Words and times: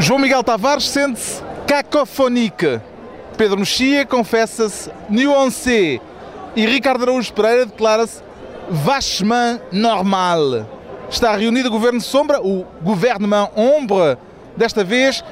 João 0.00 0.20
Miguel 0.20 0.44
Tavares 0.44 0.88
sente-se 0.88 1.42
cacofónica. 1.66 2.80
Pedro 3.36 3.58
Mexia 3.58 4.06
confessa-se 4.06 4.88
nuancé. 5.10 6.00
E 6.54 6.66
Ricardo 6.66 7.02
Araújo 7.02 7.32
Pereira 7.32 7.66
declara-se 7.66 8.22
vachement 8.70 9.60
normal. 9.72 10.66
Está 11.10 11.34
reunido 11.34 11.68
o 11.68 11.72
Governo 11.72 12.00
Sombra, 12.00 12.40
o 12.40 12.64
Gouvernement 12.80 13.48
Ombre, 13.56 14.16
desta 14.56 14.84
vez 14.84 15.24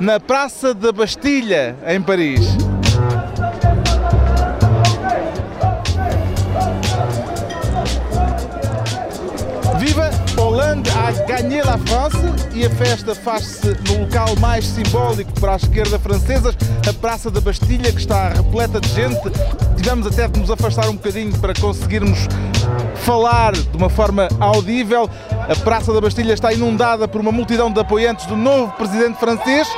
na 0.00 0.18
Praça 0.18 0.74
da 0.74 0.90
Bastilha, 0.90 1.76
em 1.86 2.02
Paris. 2.02 2.40
Viva! 9.78 10.10
Hollande 10.36 10.90
a 10.90 11.12
gagné 11.26 11.62
la 11.62 11.78
France 11.78 12.47
e 12.58 12.66
a 12.66 12.70
festa 12.70 13.14
faz-se 13.14 13.68
no 13.88 14.00
local 14.00 14.34
mais 14.40 14.66
simbólico 14.66 15.32
para 15.38 15.52
a 15.52 15.56
esquerda 15.56 15.96
francesa, 15.96 16.52
a 16.88 16.92
Praça 16.92 17.30
da 17.30 17.40
Bastilha, 17.40 17.92
que 17.92 18.00
está 18.00 18.30
repleta 18.30 18.80
de 18.80 18.88
gente. 18.88 19.30
Tivemos 19.76 20.08
até 20.08 20.26
de 20.26 20.40
nos 20.40 20.50
afastar 20.50 20.88
um 20.88 20.94
bocadinho 20.94 21.38
para 21.38 21.54
conseguirmos 21.54 22.18
falar 23.04 23.52
de 23.52 23.76
uma 23.76 23.88
forma 23.88 24.26
audível. 24.40 25.08
A 25.48 25.54
Praça 25.62 25.92
da 25.92 26.00
Bastilha 26.00 26.32
está 26.32 26.52
inundada 26.52 27.06
por 27.06 27.20
uma 27.20 27.30
multidão 27.30 27.70
de 27.70 27.78
apoiantes 27.78 28.26
do 28.26 28.36
novo 28.36 28.72
presidente 28.72 29.20
francês 29.20 29.68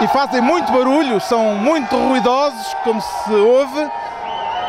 e 0.00 0.06
fazem 0.06 0.40
muito 0.40 0.70
barulho, 0.70 1.20
são 1.20 1.56
muito 1.56 1.96
ruidosos, 1.96 2.76
como 2.84 3.00
se 3.00 3.32
ouve. 3.32 3.90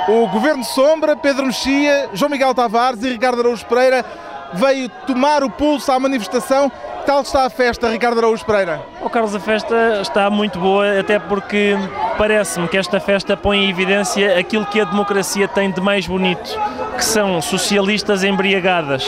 O 0.08 0.27
Governo 0.30 0.63
Sombra, 0.63 1.16
Pedro 1.16 1.46
Mexia, 1.46 2.10
João 2.12 2.32
Miguel 2.32 2.55
Tavares 2.55 3.04
e 3.04 3.10
Ricardo 3.10 3.40
Araújo 3.40 3.63
Pereira 3.68 4.04
veio 4.53 4.89
tomar 5.07 5.43
o 5.43 5.49
pulso 5.49 5.91
à 5.91 5.99
manifestação. 5.99 6.71
Tal 7.05 7.21
está 7.21 7.45
a 7.45 7.49
festa, 7.49 7.89
Ricardo 7.89 8.20
Araújo 8.20 8.45
Pereira? 8.45 8.81
Oh, 9.02 9.09
Carlos, 9.09 9.35
a 9.35 9.39
festa 9.39 9.99
está 10.01 10.29
muito 10.29 10.57
boa, 10.57 10.99
até 10.99 11.20
porque 11.20 11.76
parece-me 12.18 12.68
que 12.68 12.77
esta 12.77 12.99
festa 12.99 13.35
põe 13.35 13.65
em 13.65 13.70
evidência 13.70 14.40
aquilo 14.40 14.65
que 14.65 14.79
a 14.79 14.85
democracia 14.85 15.48
tem 15.48 15.70
de 15.70 15.82
mais 15.82 16.07
bonito, 16.07 16.57
que 16.95 17.04
são 17.04 17.41
socialistas 17.41 18.23
embriagadas 18.23 19.05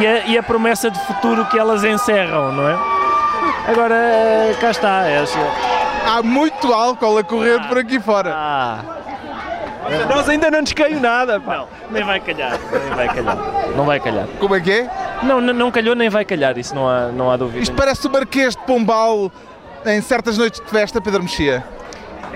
e 0.00 0.06
a, 0.06 0.26
e 0.26 0.38
a 0.38 0.42
promessa 0.42 0.90
de 0.90 0.98
futuro 1.00 1.44
que 1.46 1.58
elas 1.58 1.84
encerram, 1.84 2.52
não 2.52 2.68
é? 2.68 2.78
Agora, 3.68 3.96
cá 4.60 4.70
está. 4.70 5.06
É 5.06 5.18
assim. 5.18 5.38
Há 6.06 6.22
muito 6.22 6.72
álcool 6.72 7.18
a 7.18 7.24
correr 7.24 7.60
por 7.68 7.78
aqui 7.78 8.00
fora. 8.00 8.32
Ah, 8.34 8.80
Nós 10.08 10.28
ainda 10.28 10.50
não 10.50 10.60
nos 10.60 10.72
caiu 10.72 11.00
nada, 11.00 11.40
pá. 11.40 11.58
não, 11.58 11.68
nem 11.90 12.04
vai 12.04 12.20
calhar, 12.20 12.58
nem 12.72 12.94
vai 12.94 13.08
calhar. 13.08 13.36
Não 13.76 13.84
vai 13.84 14.00
calhar. 14.00 14.26
Como 14.38 14.54
é 14.54 14.60
que 14.60 14.70
é? 14.70 14.90
Não, 15.22 15.40
não, 15.40 15.52
não 15.54 15.70
calhou 15.70 15.94
nem 15.94 16.08
vai 16.08 16.24
calhar, 16.24 16.58
isso 16.58 16.74
não 16.74 16.88
há, 16.88 17.08
não 17.08 17.30
há 17.30 17.36
dúvida. 17.36 17.62
Isto 17.62 17.74
parece 17.74 18.06
o 18.06 18.10
Marquês 18.10 18.54
de 18.54 18.62
Pombal 18.62 19.30
em 19.86 20.00
certas 20.00 20.36
noites 20.38 20.60
de 20.60 20.66
festa, 20.66 21.00
Pedro 21.00 21.22
Mexia. 21.22 21.64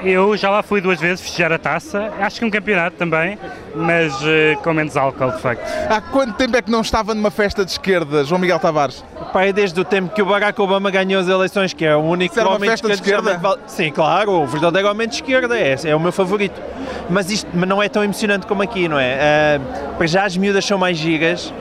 Eu 0.04 0.36
já 0.36 0.50
lá 0.50 0.62
fui 0.64 0.80
duas 0.80 1.00
vezes 1.00 1.20
festejar 1.20 1.52
a 1.52 1.58
taça, 1.58 2.10
acho 2.20 2.40
que 2.40 2.44
um 2.44 2.50
campeonato 2.50 2.96
também, 2.96 3.38
mas 3.74 4.12
eh, 4.24 4.56
com 4.62 4.72
menos 4.72 4.96
álcool, 4.96 5.30
de 5.30 5.40
facto. 5.40 5.62
Há 5.88 6.00
quanto 6.00 6.34
tempo 6.34 6.56
é 6.56 6.62
que 6.62 6.70
não 6.70 6.80
estava 6.80 7.14
numa 7.14 7.30
festa 7.30 7.64
de 7.64 7.70
esquerda, 7.70 8.24
João 8.24 8.40
Miguel 8.40 8.58
Tavares? 8.58 9.04
É 9.34 9.52
desde 9.52 9.80
o 9.80 9.84
tempo 9.84 10.12
que 10.12 10.20
o 10.20 10.26
Barack 10.26 10.60
Obama 10.60 10.90
ganhou 10.90 11.20
as 11.20 11.28
eleições, 11.28 11.72
que 11.72 11.84
é 11.84 11.94
o 11.94 12.00
único 12.00 12.34
uma 12.40 12.56
homem 12.56 12.68
festa 12.70 12.88
de 12.88 12.94
esquerda 12.94 13.38
vale- 13.38 13.60
Sim, 13.68 13.92
claro, 13.92 14.32
o 14.32 14.46
verdadeiro 14.46 14.90
homem 14.90 15.06
de 15.06 15.14
esquerda, 15.14 15.56
é, 15.56 15.76
é 15.84 15.94
o 15.94 16.00
meu 16.00 16.10
favorito. 16.10 16.60
Mas 17.08 17.30
isto 17.30 17.48
mas 17.54 17.68
não 17.68 17.80
é 17.80 17.88
tão 17.88 18.02
emocionante 18.02 18.46
como 18.46 18.60
aqui, 18.62 18.88
não 18.88 18.98
é? 18.98 19.18
Ah, 19.60 19.92
para 19.96 20.06
já 20.06 20.24
as 20.24 20.36
miúdas 20.36 20.64
são 20.64 20.78
mais 20.78 20.96
gigas 20.98 21.52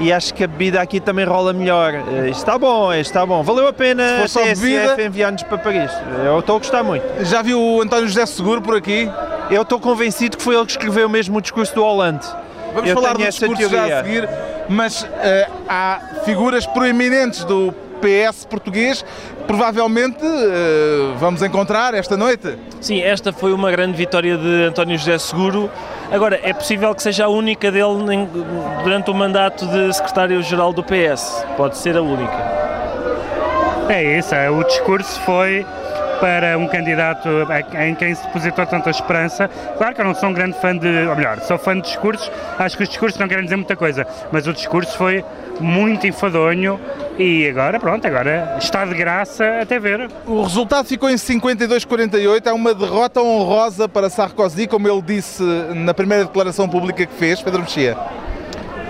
e 0.00 0.12
acho 0.12 0.32
que 0.32 0.42
a 0.42 0.48
bebida 0.48 0.80
aqui 0.80 0.98
também 0.98 1.24
rola 1.24 1.52
melhor. 1.52 1.94
Isto 2.28 2.38
está 2.38 2.58
bom, 2.58 2.92
isto 2.92 3.10
está 3.10 3.26
bom. 3.26 3.42
Valeu 3.42 3.68
a 3.68 3.72
pena 3.72 4.26
Se 4.26 4.38
a 4.38 4.42
TSF 4.42 5.02
enviar-nos 5.02 5.42
para 5.42 5.58
Paris. 5.58 5.92
Eu 6.24 6.40
estou 6.40 6.56
a 6.56 6.58
gostar 6.58 6.82
muito. 6.82 7.04
Já 7.24 7.42
viu 7.42 7.60
o 7.60 7.82
António 7.82 8.08
José 8.08 8.24
Seguro 8.26 8.62
por 8.62 8.76
aqui? 8.76 9.08
Eu 9.50 9.62
estou 9.62 9.78
convencido 9.78 10.36
que 10.36 10.42
foi 10.42 10.54
ele 10.54 10.64
que 10.64 10.72
escreveu 10.72 11.08
mesmo 11.08 11.38
o 11.38 11.40
discurso 11.42 11.74
do 11.74 11.82
Hollande. 11.82 12.26
Vamos 12.74 12.88
Eu 12.88 12.96
falar 12.96 13.12
do 13.14 13.22
discurso 13.22 13.68
já 13.68 13.84
a 13.84 14.02
seguir, 14.04 14.28
mas 14.68 15.06
eh, 15.22 15.48
há 15.68 16.00
figuras 16.24 16.64
proeminentes 16.66 17.44
do 17.44 17.74
PS 18.00 18.44
português 18.46 19.04
provavelmente 19.46 20.18
eh, 20.24 21.12
vamos 21.18 21.42
encontrar 21.42 21.94
esta 21.94 22.16
noite. 22.16 22.56
Sim, 22.80 23.00
esta 23.02 23.32
foi 23.32 23.52
uma 23.52 23.70
grande 23.70 23.96
vitória 23.96 24.36
de 24.36 24.64
António 24.64 24.96
José 24.98 25.18
Seguro. 25.18 25.70
Agora, 26.10 26.40
é 26.42 26.52
possível 26.52 26.94
que 26.94 27.02
seja 27.02 27.24
a 27.24 27.28
única 27.28 27.70
dele 27.70 28.14
em- 28.14 28.28
durante 28.82 29.10
o 29.10 29.14
mandato 29.14 29.66
de 29.66 29.92
secretário-geral 29.94 30.72
do 30.72 30.82
PS. 30.82 31.44
Pode 31.56 31.76
ser 31.78 31.96
a 31.96 32.02
única. 32.02 32.60
É 33.88 34.18
isso, 34.18 34.34
é, 34.34 34.48
o 34.50 34.62
discurso 34.64 35.20
foi 35.22 35.66
para 36.20 36.56
um 36.58 36.68
candidato 36.68 37.28
em 37.78 37.94
quem 37.94 38.14
se 38.14 38.24
depositou 38.26 38.66
tanta 38.66 38.90
esperança. 38.90 39.48
Claro 39.76 39.94
que 39.94 40.00
eu 40.00 40.04
não 40.04 40.14
sou 40.14 40.28
um 40.28 40.32
grande 40.32 40.56
fã 40.60 40.76
de, 40.76 40.86
ou 41.08 41.16
melhor, 41.16 41.40
sou 41.40 41.58
fã 41.58 41.74
de 41.74 41.82
discursos, 41.82 42.30
acho 42.58 42.76
que 42.76 42.82
os 42.82 42.88
discursos 42.88 43.18
não 43.18 43.26
querem 43.26 43.44
dizer 43.44 43.56
muita 43.56 43.74
coisa, 43.74 44.06
mas 44.30 44.46
o 44.46 44.52
discurso 44.52 44.96
foi 44.96 45.24
muito 45.58 46.06
enfadonho 46.06 46.78
e 47.18 47.48
agora, 47.48 47.78
pronto, 47.80 48.06
agora 48.06 48.56
está 48.58 48.84
de 48.84 48.94
graça 48.94 49.60
até 49.60 49.78
ver. 49.78 50.08
O 50.26 50.42
resultado 50.42 50.86
ficou 50.86 51.10
em 51.10 51.16
52-48, 51.16 52.46
é 52.46 52.52
uma 52.52 52.74
derrota 52.74 53.20
honrosa 53.20 53.88
para 53.88 54.08
Sarkozy, 54.08 54.66
como 54.66 54.88
ele 54.88 55.02
disse 55.02 55.42
na 55.74 55.94
primeira 55.94 56.24
declaração 56.24 56.68
pública 56.68 57.04
que 57.04 57.14
fez, 57.14 57.42
Pedro 57.42 57.60
Mexia. 57.60 57.96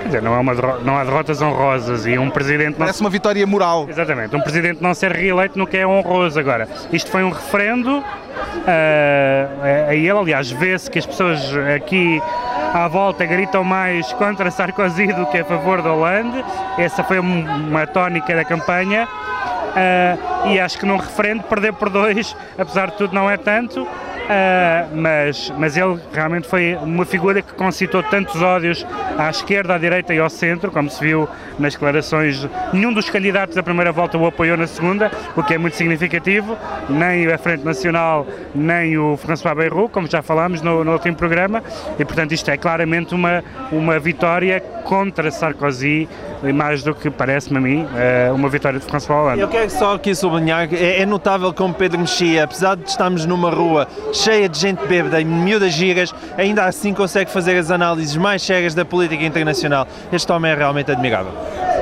Quer 0.01 0.07
dizer, 0.07 0.23
não, 0.23 0.35
é 0.35 0.39
uma 0.39 0.55
não 0.83 0.97
há 0.97 1.05
derrotas 1.05 1.41
honrosas 1.43 2.07
e 2.07 2.19
um 2.19 2.31
presidente 2.31 2.73
não 2.73 2.79
Parece 2.87 3.01
uma 3.01 3.11
vitória 3.11 3.47
moral. 3.47 3.87
Exatamente, 3.89 4.35
um 4.35 4.41
presidente 4.41 4.83
não 4.83 4.95
ser 4.95 5.13
reeleito 5.13 5.59
no 5.59 5.67
que 5.67 5.77
é 5.77 5.87
honroso 5.87 6.39
agora. 6.41 6.67
Isto 6.93 7.11
foi 7.11 7.23
um 7.23 7.31
referendo 7.31 8.03
ah, 8.67 9.89
a 9.89 9.95
ele, 9.95 10.11
aliás, 10.11 10.51
vê-se 10.51 10.91
que 10.91 10.99
as 10.99 11.07
pessoas 11.07 11.41
aqui 11.77 12.21
à 12.75 12.89
volta 12.89 13.25
gritam 13.27 13.63
mais 13.65 14.13
contra 14.15 14.51
Sarkozy 14.51 15.09
do 15.13 15.27
que 15.27 15.39
a 15.39 15.45
favor 15.45 15.83
de 15.83 15.89
Hollande. 15.89 16.45
Essa 16.79 17.03
foi 17.05 17.21
um- 17.21 17.69
uma 17.69 17.87
tónica 17.87 18.35
da 18.35 18.45
campanha. 18.45 19.07
Ah, 19.77 20.47
e 20.47 20.59
acho 20.59 20.79
que 20.79 20.87
num 20.87 20.97
referendo 20.97 21.43
perder 21.45 21.73
por 21.75 21.89
dois, 21.91 22.35
apesar 22.59 22.91
de 22.91 22.97
tudo, 22.97 23.15
não 23.15 23.29
é 23.31 23.37
tanto. 23.37 23.87
Ah, 24.33 24.87
mas, 24.95 25.53
mas 25.59 25.77
ele 25.77 25.99
realmente 26.13 26.47
foi 26.47 26.77
uma 26.77 27.05
figura 27.05 27.43
que 27.43 27.53
concitou 27.53 28.01
tantos 28.01 28.41
ódios 28.41 28.87
à 29.19 29.29
esquerda, 29.29 29.75
à 29.75 29.79
direita 29.79 30.15
e 30.15 30.21
ao 30.21 30.31
centro, 30.31 30.71
como 30.71 30.89
se 30.89 31.01
viu 31.01 31.29
nas 31.59 31.73
declarações. 31.73 32.49
Nenhum 32.73 32.93
dos 32.93 33.11
candidatos 33.11 33.57
da 33.57 33.63
primeira 33.63 33.91
volta 33.91 34.17
o 34.17 34.25
apoiou 34.25 34.57
na 34.57 34.69
segunda, 34.69 35.11
o 35.37 35.43
que 35.43 35.55
é 35.55 35.59
muito 35.59 35.77
significativo, 35.77 36.57
nem 36.89 37.27
a 37.27 37.37
Frente 37.39 37.65
Nacional, 37.65 38.25
nem 38.55 38.97
o 38.97 39.17
François 39.17 39.53
Bayrou, 39.57 39.89
como 39.89 40.07
já 40.07 40.23
falámos 40.23 40.63
no, 40.63 40.85
no 40.85 40.93
último 40.93 41.17
programa, 41.17 41.61
e 41.99 42.05
portanto 42.05 42.31
isto 42.31 42.49
é 42.53 42.57
claramente 42.57 43.13
uma, 43.13 43.43
uma 43.73 43.99
vitória 43.99 44.61
contra 44.85 45.29
Sarkozy, 45.33 46.09
e 46.43 46.53
mais 46.53 46.83
do 46.83 46.95
que 46.95 47.11
parece-me 47.11 47.59
a 47.59 47.61
mim, 47.61 47.87
eh, 47.97 48.31
uma 48.33 48.49
vitória 48.49 48.79
de 48.79 48.87
François 48.87 49.21
Hollande. 49.21 49.41
Eu 49.41 49.49
quero 49.49 49.69
só 49.69 49.95
aqui 49.95 50.15
sublinhar 50.15 50.69
é, 50.73 51.03
é 51.03 51.07
notável 51.07 51.53
como 51.53 51.75
Pedro 51.75 51.99
Mexia, 51.99 52.45
apesar 52.45 52.77
de 52.77 52.89
estarmos 52.89 53.27
numa 53.27 53.51
rua 53.51 53.87
cheia 54.23 54.49
de 54.49 54.59
gente 54.59 54.87
bêbada 54.87 55.21
e 55.21 55.25
miúdas 55.25 55.73
giras, 55.73 56.15
ainda 56.37 56.65
assim 56.65 56.93
consegue 56.93 57.31
fazer 57.31 57.57
as 57.57 57.71
análises 57.71 58.17
mais 58.17 58.43
sérias 58.43 58.75
da 58.75 58.85
política 58.85 59.25
internacional. 59.25 59.87
Este 60.13 60.31
homem 60.33 60.53
é 60.53 60.55
realmente 60.55 60.91
admirável. 60.91 61.33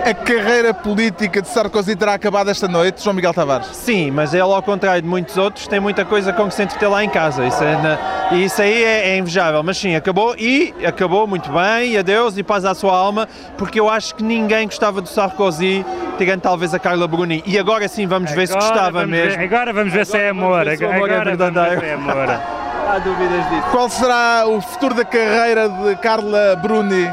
A 0.04 0.14
carreira 0.14 0.72
política 0.72 1.42
de 1.42 1.48
Sarkozy 1.48 1.94
terá 1.96 2.14
acabado 2.14 2.48
esta 2.48 2.68
noite, 2.68 3.02
João 3.02 3.14
Miguel 3.14 3.34
Tavares. 3.34 3.66
Sim, 3.72 4.10
mas 4.10 4.32
ele, 4.32 4.42
ao 4.42 4.62
contrário 4.62 5.02
de 5.02 5.08
muitos 5.08 5.36
outros, 5.36 5.66
tem 5.66 5.80
muita 5.80 6.04
coisa 6.04 6.32
com 6.32 6.46
que 6.48 6.54
se 6.54 6.62
entreter 6.62 6.88
lá 6.88 7.04
em 7.04 7.08
casa. 7.10 7.44
Isso 7.44 7.62
é 7.62 7.76
na- 7.82 8.36
isso 8.38 8.62
aí 8.62 8.84
é, 8.84 9.08
é 9.10 9.18
invejável. 9.18 9.62
Mas 9.62 9.76
sim, 9.76 9.96
acabou 9.96 10.34
e 10.38 10.72
acabou 10.86 11.26
muito 11.26 11.50
bem. 11.50 11.92
E 11.92 11.98
adeus 11.98 12.38
e 12.38 12.42
paz 12.42 12.64
à 12.64 12.74
sua 12.74 12.96
alma, 12.96 13.28
porque 13.58 13.78
eu 13.80 13.88
acho 13.90 14.14
que 14.14 14.22
ninguém 14.22 14.66
gostava 14.66 15.00
do 15.02 15.08
Sarkozy, 15.08 15.84
tirando 16.18 16.40
talvez 16.42 16.74
a 16.74 16.78
Carla 16.78 17.06
Bruni. 17.08 17.42
E 17.46 17.58
agora 17.58 17.88
sim 17.88 18.06
vamos 18.06 18.30
ver 18.32 18.46
se 18.46 18.52
Agora 18.54 18.68
gostava 18.68 18.90
vamos 19.00 19.10
mesmo. 19.10 19.38
Ver, 19.38 19.44
agora 19.44 19.72
vamos 19.72 19.92
ver 19.92 20.04
se 20.06 20.18
é 20.18 20.28
amor. 20.28 20.64
ver 20.64 20.76
se 20.76 20.84
amor 20.84 20.94
é 21.10 21.14
Agora 21.14 21.36
vamos 21.36 21.38
ver 21.38 21.52
verdadeiro. 21.52 21.80
se 21.80 21.86
é 21.86 21.94
amor. 21.94 22.30
Há 22.88 22.98
dúvidas 23.00 23.48
disso. 23.50 23.66
Qual 23.70 23.88
será 23.90 24.44
o 24.46 24.60
futuro 24.62 24.94
da 24.94 25.04
carreira 25.04 25.68
de 25.68 25.94
Carla 25.96 26.56
Bruni, 26.56 27.06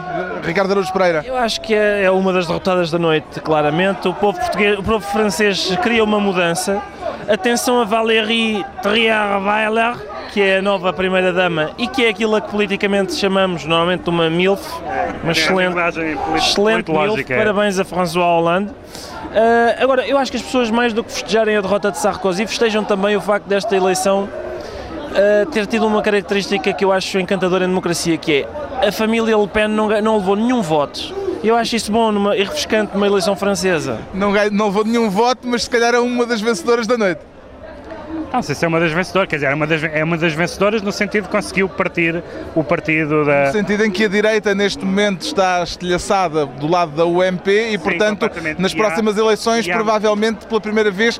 Ricardo 0.43 0.71
Araújo 0.71 0.91
Pereira? 0.93 1.21
Eu 1.25 1.35
acho 1.37 1.59
que 1.61 1.73
é 1.73 2.03
é 2.03 2.11
uma 2.11 2.31
das 2.31 2.47
derrotadas 2.47 2.89
da 2.91 2.97
noite, 2.97 3.41
claramente. 3.41 4.07
O 4.07 4.13
povo, 4.13 4.39
português, 4.39 4.79
o 4.79 4.83
povo 4.83 5.01
francês 5.05 5.77
queria 5.83 6.01
uma 6.03 6.19
mudança. 6.19 6.81
Atenção 7.27 7.81
a 7.81 7.83
Valérie 7.83 8.63
Trier-Weiler, 8.81 9.95
que 10.35 10.41
é 10.41 10.57
a 10.57 10.61
nova 10.61 10.91
primeira-dama 10.91 11.71
e 11.77 11.87
que 11.87 12.03
é 12.03 12.09
aquilo 12.09 12.35
a 12.35 12.41
que 12.41 12.51
politicamente 12.51 13.13
chamamos 13.15 13.63
normalmente 13.63 14.03
de 14.03 14.09
uma 14.09 14.29
MILF, 14.29 14.61
uma 15.23 15.31
excelente, 15.31 15.69
linguagem 15.69 16.17
polit- 16.17 16.43
excelente 16.43 16.75
MILF. 16.75 16.83
politológica, 16.83 17.33
é. 17.33 17.37
Parabéns 17.37 17.79
a 17.79 17.85
François 17.85 18.25
Hollande. 18.25 18.69
Ah, 19.33 19.81
agora, 19.81 20.05
eu 20.05 20.17
acho 20.17 20.29
que 20.31 20.35
as 20.35 20.43
pessoas, 20.43 20.69
mais 20.69 20.91
do 20.91 21.05
que 21.05 21.13
festejarem 21.13 21.55
a 21.55 21.61
derrota 21.61 21.89
de 21.89 21.97
Sarkozy, 21.99 22.45
festejam 22.47 22.83
também 22.83 23.15
o 23.15 23.21
facto 23.21 23.45
desta 23.45 23.77
eleição 23.77 24.23
uh, 24.25 25.49
ter 25.51 25.67
tido 25.67 25.87
uma 25.87 26.01
característica 26.01 26.73
que 26.73 26.83
eu 26.83 26.91
acho 26.91 27.17
encantadora 27.17 27.63
em 27.63 27.69
democracia, 27.69 28.17
que 28.17 28.45
é 28.81 28.87
a 28.89 28.91
família 28.91 29.37
Le 29.37 29.47
Pen 29.47 29.69
não, 29.69 29.87
não 30.01 30.17
levou 30.17 30.35
nenhum 30.35 30.61
voto 30.61 31.15
Eu 31.41 31.55
acho 31.55 31.77
isso 31.77 31.93
bom 31.93 32.11
numa, 32.11 32.35
e 32.35 32.43
refrescante 32.43 32.93
numa 32.93 33.07
eleição 33.07 33.37
francesa. 33.37 33.99
Não, 34.13 34.33
não 34.51 34.69
vou 34.69 34.83
nenhum 34.83 35.09
voto, 35.09 35.47
mas 35.47 35.63
se 35.63 35.69
calhar 35.69 35.95
é 35.95 35.99
uma 35.99 36.25
das 36.25 36.41
vencedoras 36.41 36.85
da 36.85 36.97
noite. 36.97 37.21
Não 38.35 38.43
sei 38.43 38.53
se 38.55 38.65
é 38.65 38.67
uma 38.67 38.79
das 38.79 38.91
vencedoras, 38.91 39.29
quer 39.29 39.35
dizer, 39.37 39.47
é 39.47 39.53
uma 39.53 39.65
das, 39.67 39.83
é 39.83 40.03
uma 40.03 40.17
das 40.17 40.33
vencedoras 40.33 40.81
no 40.81 40.91
sentido 40.91 41.23
de 41.23 41.29
conseguiu 41.29 41.69
partir 41.69 42.21
o 42.53 42.63
partido 42.63 43.23
da. 43.25 43.45
No 43.47 43.51
sentido 43.51 43.85
em 43.85 43.91
que 43.91 44.05
a 44.05 44.07
direita 44.09 44.53
neste 44.53 44.83
momento 44.83 45.21
está 45.21 45.63
estilhaçada 45.63 46.45
do 46.45 46.67
lado 46.67 46.91
da 46.91 47.05
UMP 47.05 47.47
e, 47.49 47.77
portanto, 47.77 48.19
completamente. 48.27 48.61
nas 48.61 48.73
E 48.73 48.75
há- 48.75 48.77
próximas 48.77 49.17
eleições, 49.17 49.67
há- 49.69 49.73
provavelmente 49.73 50.45
pela 50.45 50.59
primeira 50.59 50.91
vez, 50.91 51.19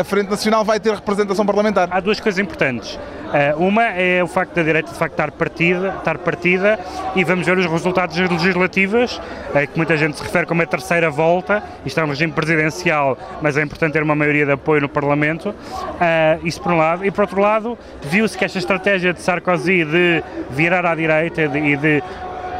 a 0.00 0.04
Frente 0.04 0.28
Nacional 0.30 0.64
vai 0.64 0.80
ter 0.80 0.92
representação 0.94 1.46
parlamentar. 1.46 1.88
Há 1.90 2.00
duas 2.00 2.18
coisas 2.18 2.38
importantes. 2.38 2.98
Eh, 3.32 3.54
uma 3.58 3.84
é 3.84 4.22
o 4.22 4.26
facto 4.26 4.54
da 4.54 4.62
direita 4.62 4.90
de 4.90 4.98
facto 4.98 5.12
estar 5.12 5.30
partida, 5.32 5.94
estar 5.98 6.18
partida 6.18 6.78
e 7.14 7.22
vamos 7.24 7.44
ver 7.44 7.58
os 7.58 7.66
resultados 7.66 8.16
das 8.16 8.30
legislativas, 8.30 9.20
eh, 9.54 9.66
que 9.66 9.76
muita 9.76 9.96
gente 9.96 10.16
se 10.16 10.22
refere 10.22 10.46
como 10.46 10.62
a 10.62 10.66
terceira 10.66 11.10
volta, 11.10 11.62
isto 11.84 12.00
é 12.00 12.04
um 12.04 12.08
regime 12.08 12.32
presidencial, 12.32 13.18
mas 13.42 13.56
é 13.56 13.62
importante 13.62 13.92
ter 13.92 14.02
uma 14.02 14.14
maioria 14.14 14.46
de 14.46 14.52
apoio 14.52 14.80
no 14.80 14.88
Parlamento, 14.88 15.54
Eh, 16.00 16.38
isso 16.44 16.60
por 16.60 16.72
um 16.72 16.76
lado, 16.76 17.04
e 17.04 17.10
por 17.10 17.22
outro 17.22 17.40
lado, 17.40 17.76
viu-se 18.02 18.36
que 18.38 18.44
esta 18.44 18.58
estratégia 18.58 19.12
de 19.12 19.20
Sarkozy 19.20 19.84
de 19.84 20.22
virar 20.50 20.86
à 20.86 20.94
direita 20.94 21.42
e 21.42 21.76
de, 21.76 22.02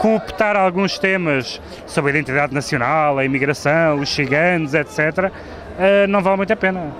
cooptar 0.00 0.56
alguns 0.56 0.98
temas 0.98 1.60
sobre 1.86 2.12
a 2.12 2.14
identidade 2.14 2.54
nacional, 2.54 3.18
a 3.18 3.24
imigração, 3.24 3.98
os 3.98 4.14
ciganos, 4.14 4.72
etc., 4.74 5.30
não 6.08 6.22
vale 6.22 6.36
muito 6.36 6.52
a 6.52 6.56
pena, 6.56 6.92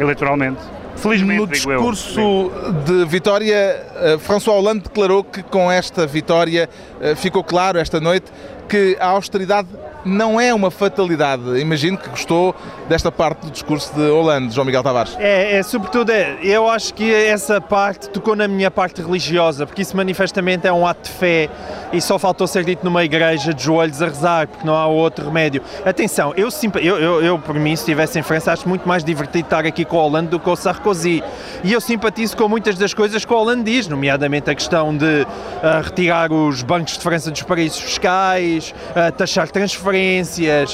eleitoralmente. 0.00 0.60
Felizmente, 0.96 1.40
No 1.40 1.46
discurso 1.46 2.50
de 2.86 3.04
vitória, 3.04 3.54
eh, 3.96 4.18
François 4.18 4.56
Hollande 4.58 4.84
declarou 4.84 5.22
que 5.22 5.42
com 5.42 5.70
esta 5.70 6.06
vitória 6.06 6.68
eh, 7.00 7.14
ficou 7.14 7.44
claro 7.44 7.78
esta 7.78 8.00
noite 8.00 8.32
que 8.68 8.96
a 8.98 9.08
austeridade 9.08 9.68
não 10.04 10.40
é 10.40 10.52
uma 10.52 10.70
fatalidade. 10.70 11.58
Imagino 11.58 11.96
que 11.96 12.08
gostou 12.08 12.54
desta 12.88 13.10
parte 13.10 13.46
do 13.46 13.50
discurso 13.50 13.94
de 13.94 14.10
Hollande, 14.10 14.54
João 14.54 14.64
Miguel 14.64 14.82
Tavares. 14.82 15.16
É, 15.18 15.56
é, 15.56 15.62
sobretudo, 15.62 16.10
é, 16.10 16.38
eu 16.42 16.68
acho 16.68 16.92
que 16.92 17.12
essa 17.12 17.60
parte 17.60 18.08
tocou 18.10 18.36
na 18.36 18.46
minha 18.46 18.70
parte 18.70 19.00
religiosa, 19.00 19.66
porque 19.66 19.82
isso 19.82 19.96
manifestamente 19.96 20.66
é 20.66 20.72
um 20.72 20.86
ato 20.86 21.10
de 21.10 21.16
fé 21.16 21.48
e 21.92 22.00
só 22.00 22.18
faltou 22.18 22.46
ser 22.46 22.64
dito 22.64 22.84
numa 22.84 23.04
igreja 23.04 23.54
de 23.54 23.62
joelhos 23.62 24.02
a 24.02 24.06
rezar, 24.06 24.48
porque 24.48 24.66
não 24.66 24.74
há 24.74 24.86
outro 24.86 25.24
remédio. 25.24 25.62
Atenção, 25.84 26.34
eu, 26.36 26.48
eu, 26.80 26.98
eu, 26.98 27.22
eu 27.22 27.38
por 27.38 27.54
mim, 27.54 27.74
se 27.76 27.82
estivesse 27.82 28.18
em 28.18 28.22
França, 28.22 28.52
acho 28.52 28.68
muito 28.68 28.86
mais 28.86 29.02
divertido 29.02 29.46
estar 29.46 29.64
aqui 29.64 29.84
com 29.84 29.96
o 29.96 30.00
Hollande 30.00 30.28
do 30.28 30.38
que 30.38 30.48
o 30.48 30.56
Sarkozy. 30.56 31.22
E 31.62 31.72
eu 31.72 31.80
simpatizo 31.80 32.36
com 32.36 32.48
muitas 32.48 32.76
das 32.76 32.92
coisas 32.92 33.24
que 33.24 33.32
o 33.32 33.36
Hollande 33.36 33.64
diz, 33.64 33.88
nomeadamente 33.88 34.50
a 34.50 34.54
questão 34.54 34.96
de 34.96 35.26
ah, 35.62 35.80
retirar 35.82 36.32
os 36.32 36.62
bancos 36.62 36.94
de 36.94 37.00
França 37.00 37.30
dos 37.30 37.42
paraísos 37.42 37.80
fiscais, 37.80 38.74
ah, 38.94 39.10
taxar 39.10 39.48
transferências 39.50 39.93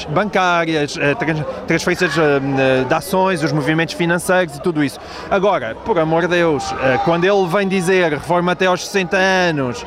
bancárias, 0.09 0.97
ah, 0.97 1.15
trans- 1.15 1.43
transferências 1.67 2.11
ah, 2.17 2.83
de 2.87 2.93
ações, 2.93 3.43
os 3.43 3.51
movimentos 3.51 3.93
financeiros 3.93 4.55
e 4.57 4.61
tudo 4.61 4.83
isso. 4.83 4.99
Agora, 5.29 5.75
por 5.85 5.97
amor 5.99 6.23
de 6.23 6.29
Deus, 6.29 6.63
quando 7.05 7.25
ele 7.25 7.47
vem 7.47 7.67
dizer 7.67 8.11
reforma 8.13 8.51
até 8.53 8.65
aos 8.65 8.85
60 8.87 9.17
anos, 9.17 9.85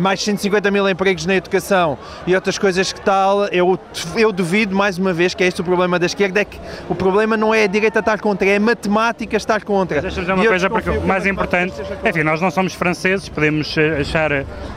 mais 0.00 0.22
150 0.22 0.70
mil 0.70 0.88
empregos 0.88 1.26
na 1.26 1.34
educação 1.34 1.98
e 2.26 2.34
outras 2.34 2.58
coisas 2.58 2.92
que 2.92 3.00
tal, 3.00 3.46
eu, 3.46 3.78
eu 4.16 4.32
duvido 4.32 4.74
mais 4.74 4.98
uma 4.98 5.12
vez 5.12 5.34
que 5.34 5.42
é 5.42 5.46
este 5.46 5.60
o 5.60 5.64
problema 5.64 5.98
da 5.98 6.06
esquerda, 6.06 6.40
é 6.40 6.44
que 6.44 6.58
o 6.88 6.94
problema 6.94 7.36
não 7.36 7.54
é 7.54 7.64
a 7.64 7.66
direita 7.66 7.98
estar 8.00 8.18
contra, 8.20 8.48
é 8.48 8.56
a 8.56 8.60
matemática 8.60 9.36
estar 9.36 9.62
contra. 9.64 10.00
Deixa-me 10.00 10.22
dizer 10.26 10.32
uma 10.34 10.44
E 10.44 10.48
coisa 10.48 10.70
porque 10.70 10.90
mais 11.00 11.26
importante. 11.26 11.74
Enfim, 12.04 12.22
nós 12.22 12.40
não 12.40 12.50
somos 12.50 12.74
franceses, 12.74 13.28
podemos 13.28 13.76
eh, 13.76 13.98
achar 14.00 14.30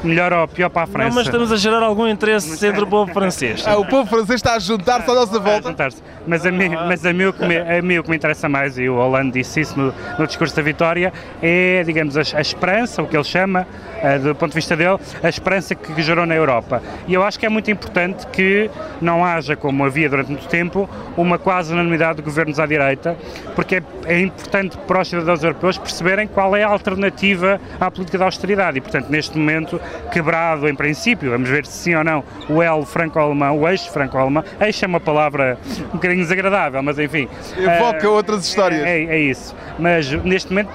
melhor 0.04 0.34
ou 0.34 0.48
pior 0.48 0.70
para 0.70 0.84
a 0.84 0.86
Não, 0.86 0.92
França. 0.94 1.16
mas 1.16 1.26
estamos 1.28 1.52
a 1.52 1.56
gerar 1.56 1.84
algum 1.84 2.08
interesse 2.08 2.66
entre 2.66 2.84
o 2.84 2.88
povo 2.88 3.12
francês. 3.14 3.64
Ah, 3.66 3.78
o 3.78 3.86
povo 3.94 4.10
francês 4.10 4.40
está 4.40 4.56
a 4.56 4.60
juntar-se 4.60 5.10
à 5.10 5.14
nossa 5.14 5.38
a 5.38 5.40
volta. 5.40 5.70
juntar-se. 5.70 6.02
Mas, 6.26 6.44
a 6.48 6.52
mim, 6.52 6.70
mas 6.70 7.06
a, 7.06 7.14
mim, 7.14 7.26
o 7.26 7.34
que 7.34 7.46
me, 7.46 7.58
a 7.58 7.80
mim 7.80 8.00
o 8.00 8.04
que 8.04 8.10
me 8.10 8.16
interessa 8.16 8.50
mais, 8.50 8.78
e 8.80 8.90
o 8.90 8.96
Hollande 8.96 9.34
disse 9.34 9.62
isso 9.62 9.78
no, 9.78 9.94
no 10.18 10.26
discurso 10.26 10.56
da 10.56 10.64
vitória, 10.64 11.14
é, 11.42 11.84
digamos, 11.86 12.18
a, 12.18 12.22
a 12.22 12.42
esperança, 12.42 13.04
o 13.04 13.08
que 13.08 13.16
ele 13.16 13.24
chama, 13.24 13.68
eh, 14.02 14.18
do 14.18 14.34
ponto 14.34 14.50
de 14.50 14.56
vista 14.56 14.76
dele, 14.76 14.98
a 15.22 15.30
esperança 15.30 15.76
que 15.76 16.02
gerou 16.02 16.26
na 16.26 16.36
Europa. 16.36 16.82
E 17.08 17.14
eu 17.14 17.24
acho 17.24 17.38
que 17.38 17.46
é 17.46 17.50
muito 17.50 17.70
importante 17.70 18.26
que 18.28 18.70
não 19.00 19.24
haja, 19.24 19.56
como 19.56 19.86
havia 19.86 20.10
durante 20.10 20.30
muito 20.30 20.48
tempo, 20.48 20.90
uma 21.16 21.38
quase 21.38 21.72
unanimidade 21.72 22.18
de 22.18 22.24
governos 22.24 22.60
à 22.60 22.66
direita, 22.66 23.16
porque 23.56 23.76
é, 23.76 23.84
é 24.06 24.20
importante 24.20 24.78
para 24.78 25.02
os 25.02 25.08
cidadãos 25.08 25.44
europeus 25.44 25.78
perceberem 25.78 26.28
qual 26.28 26.56
é 26.56 26.64
a 26.64 26.68
alternativa 26.68 27.62
à 27.80 27.92
política 27.92 28.18
de 28.18 28.24
austeridade. 28.24 28.78
E, 28.78 28.82
portanto, 28.82 29.10
neste 29.10 29.38
momento, 29.38 29.80
quebrado 30.12 30.68
em 30.68 30.76
princípio, 30.76 31.30
vamos 31.30 31.50
ver 31.50 31.66
se 31.66 31.84
sim 31.84 31.96
ou 31.96 32.04
não, 32.04 32.24
o 32.50 32.62
elo 32.62 32.86
franco-alemão, 32.86 33.60
o 33.60 33.68
eixo 33.68 33.83
franco-alemão, 33.90 34.44
eixo 34.60 34.86
é 34.86 34.88
uma 34.88 35.00
palavra 35.00 35.58
um 35.90 35.94
bocadinho 35.98 36.22
desagradável, 36.22 36.82
mas 36.84 36.98
enfim. 37.00 37.28
Evoca 37.58 38.06
eh, 38.06 38.10
outras 38.10 38.46
histórias. 38.46 38.84
É, 38.84 39.04
é 39.04 39.20
isso. 39.20 39.56
Mas 39.80 40.12
neste 40.12 40.50
momento 40.50 40.70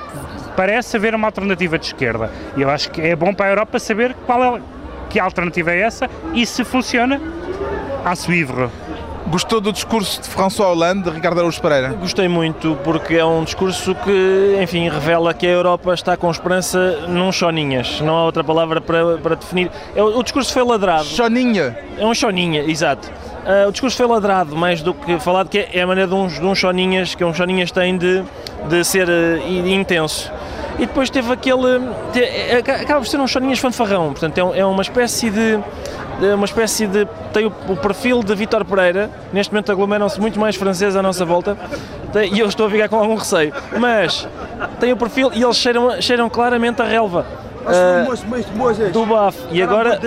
parece 0.57 0.97
haver 0.97 1.15
uma 1.15 1.29
alternativa 1.29 1.79
de 1.79 1.87
esquerda. 1.87 2.31
E 2.57 2.63
eu 2.63 2.71
acho 2.71 2.91
que 2.91 3.01
é 3.01 3.15
bom 3.15 3.33
para 3.33 3.47
a 3.47 3.49
Europa 3.51 3.79
saber 3.79 4.15
qual 4.27 4.57
é, 4.57 4.61
que 5.09 5.21
alternativa 5.21 5.71
é 5.71 5.81
essa 5.81 6.11
e 6.35 6.45
se 6.45 6.65
funciona, 6.65 7.21
à 8.05 8.15
suivre. 8.17 8.69
Gostou 9.31 9.61
do 9.61 9.73
discurso 9.73 10.23
de 10.23 10.29
François 10.29 10.69
Hollande, 10.71 11.03
de 11.03 11.11
Ricardo 11.11 11.39
Araújo 11.39 11.61
Pereira? 11.61 11.89
Gostei 11.91 12.29
muito 12.29 12.79
porque 12.83 13.15
é 13.17 13.25
um 13.25 13.45
discurso 13.45 13.95
que, 13.95 14.59
enfim, 14.63 14.89
revela 14.89 15.35
que 15.35 15.47
a 15.47 15.51
Europa 15.51 15.93
está 15.93 16.17
com 16.17 16.31
esperança 16.31 17.05
num 17.09 17.31
choninhas. 17.31 18.01
Não 18.01 18.17
há 18.17 18.25
outra 18.25 18.43
palavra 18.43 18.81
para, 18.81 19.19
para 19.19 19.35
definir. 19.37 19.71
É, 19.95 20.03
o 20.03 20.23
discurso 20.23 20.51
foi 20.53 20.63
ladrado. 20.65 21.05
Choninha. 21.05 21.77
É 21.99 22.07
um 22.07 22.15
choninha, 22.15 22.63
exato. 22.63 23.11
Ah, 23.45 23.69
o 23.69 23.73
discurso 23.73 23.97
foi 23.99 24.07
ladrado 24.07 24.57
mais 24.57 24.81
do 24.81 24.95
que 24.95 25.19
falado, 25.21 25.49
que 25.51 25.59
é 25.73 25.83
a 25.83 25.87
maneira 25.87 26.09
de 26.09 26.15
uns, 26.15 26.35
de 26.41 26.45
uns 26.47 26.59
choninhas, 26.59 27.15
que 27.15 27.23
uns 27.23 27.37
choninhas 27.37 27.71
têm 27.71 27.99
de, 27.99 28.23
de 28.69 28.83
ser 28.85 29.09
i- 29.47 29.75
intenso. 29.75 30.33
E 30.79 30.87
depois 30.87 31.11
teve 31.11 31.31
aquele. 31.33 31.81
te- 32.15 32.21
é- 32.21 32.59
acaba 32.59 33.01
por 33.01 33.07
ser 33.07 33.21
um 33.21 33.27
choninhas 33.27 33.59
fanfarrão, 33.59 34.11
portanto 34.11 34.39
é, 34.39 34.45
um- 34.45 34.55
é 34.55 34.65
uma 34.65 34.83
espécie 34.83 35.29
de. 35.29 35.59
Uma 36.35 36.45
espécie 36.47 36.87
de. 36.87 37.07
Tem 37.33 37.47
o, 37.47 37.53
o 37.69 37.77
perfil 37.77 38.23
de 38.23 38.35
Vítor 38.35 38.65
Pereira, 38.65 39.09
neste 39.33 39.53
momento 39.53 39.71
aglomeram-se 39.71 40.21
muito 40.21 40.39
mais 40.39 40.57
franceses 40.57 40.97
à 40.97 41.03
nossa 41.03 41.25
volta, 41.25 41.57
tem- 42.13 42.35
e 42.35 42.41
eu 42.41 42.49
estou 42.49 42.67
a 42.67 42.71
ficar 42.71 42.89
com 42.89 42.97
algum 42.97 43.15
receio, 43.15 43.53
mas 43.79 44.27
tem 44.81 44.93
o 44.93 44.97
perfil 44.97 45.31
e 45.35 45.43
eles 45.43 45.57
cheiram, 45.57 46.01
cheiram 46.03 46.29
claramente 46.29 46.83
a 46.83 46.85
relva. 46.85 47.25
Ah, 47.67 48.07
do 48.93 49.05
BAF 49.05 49.37
e 49.53 49.61
agora 49.63 50.01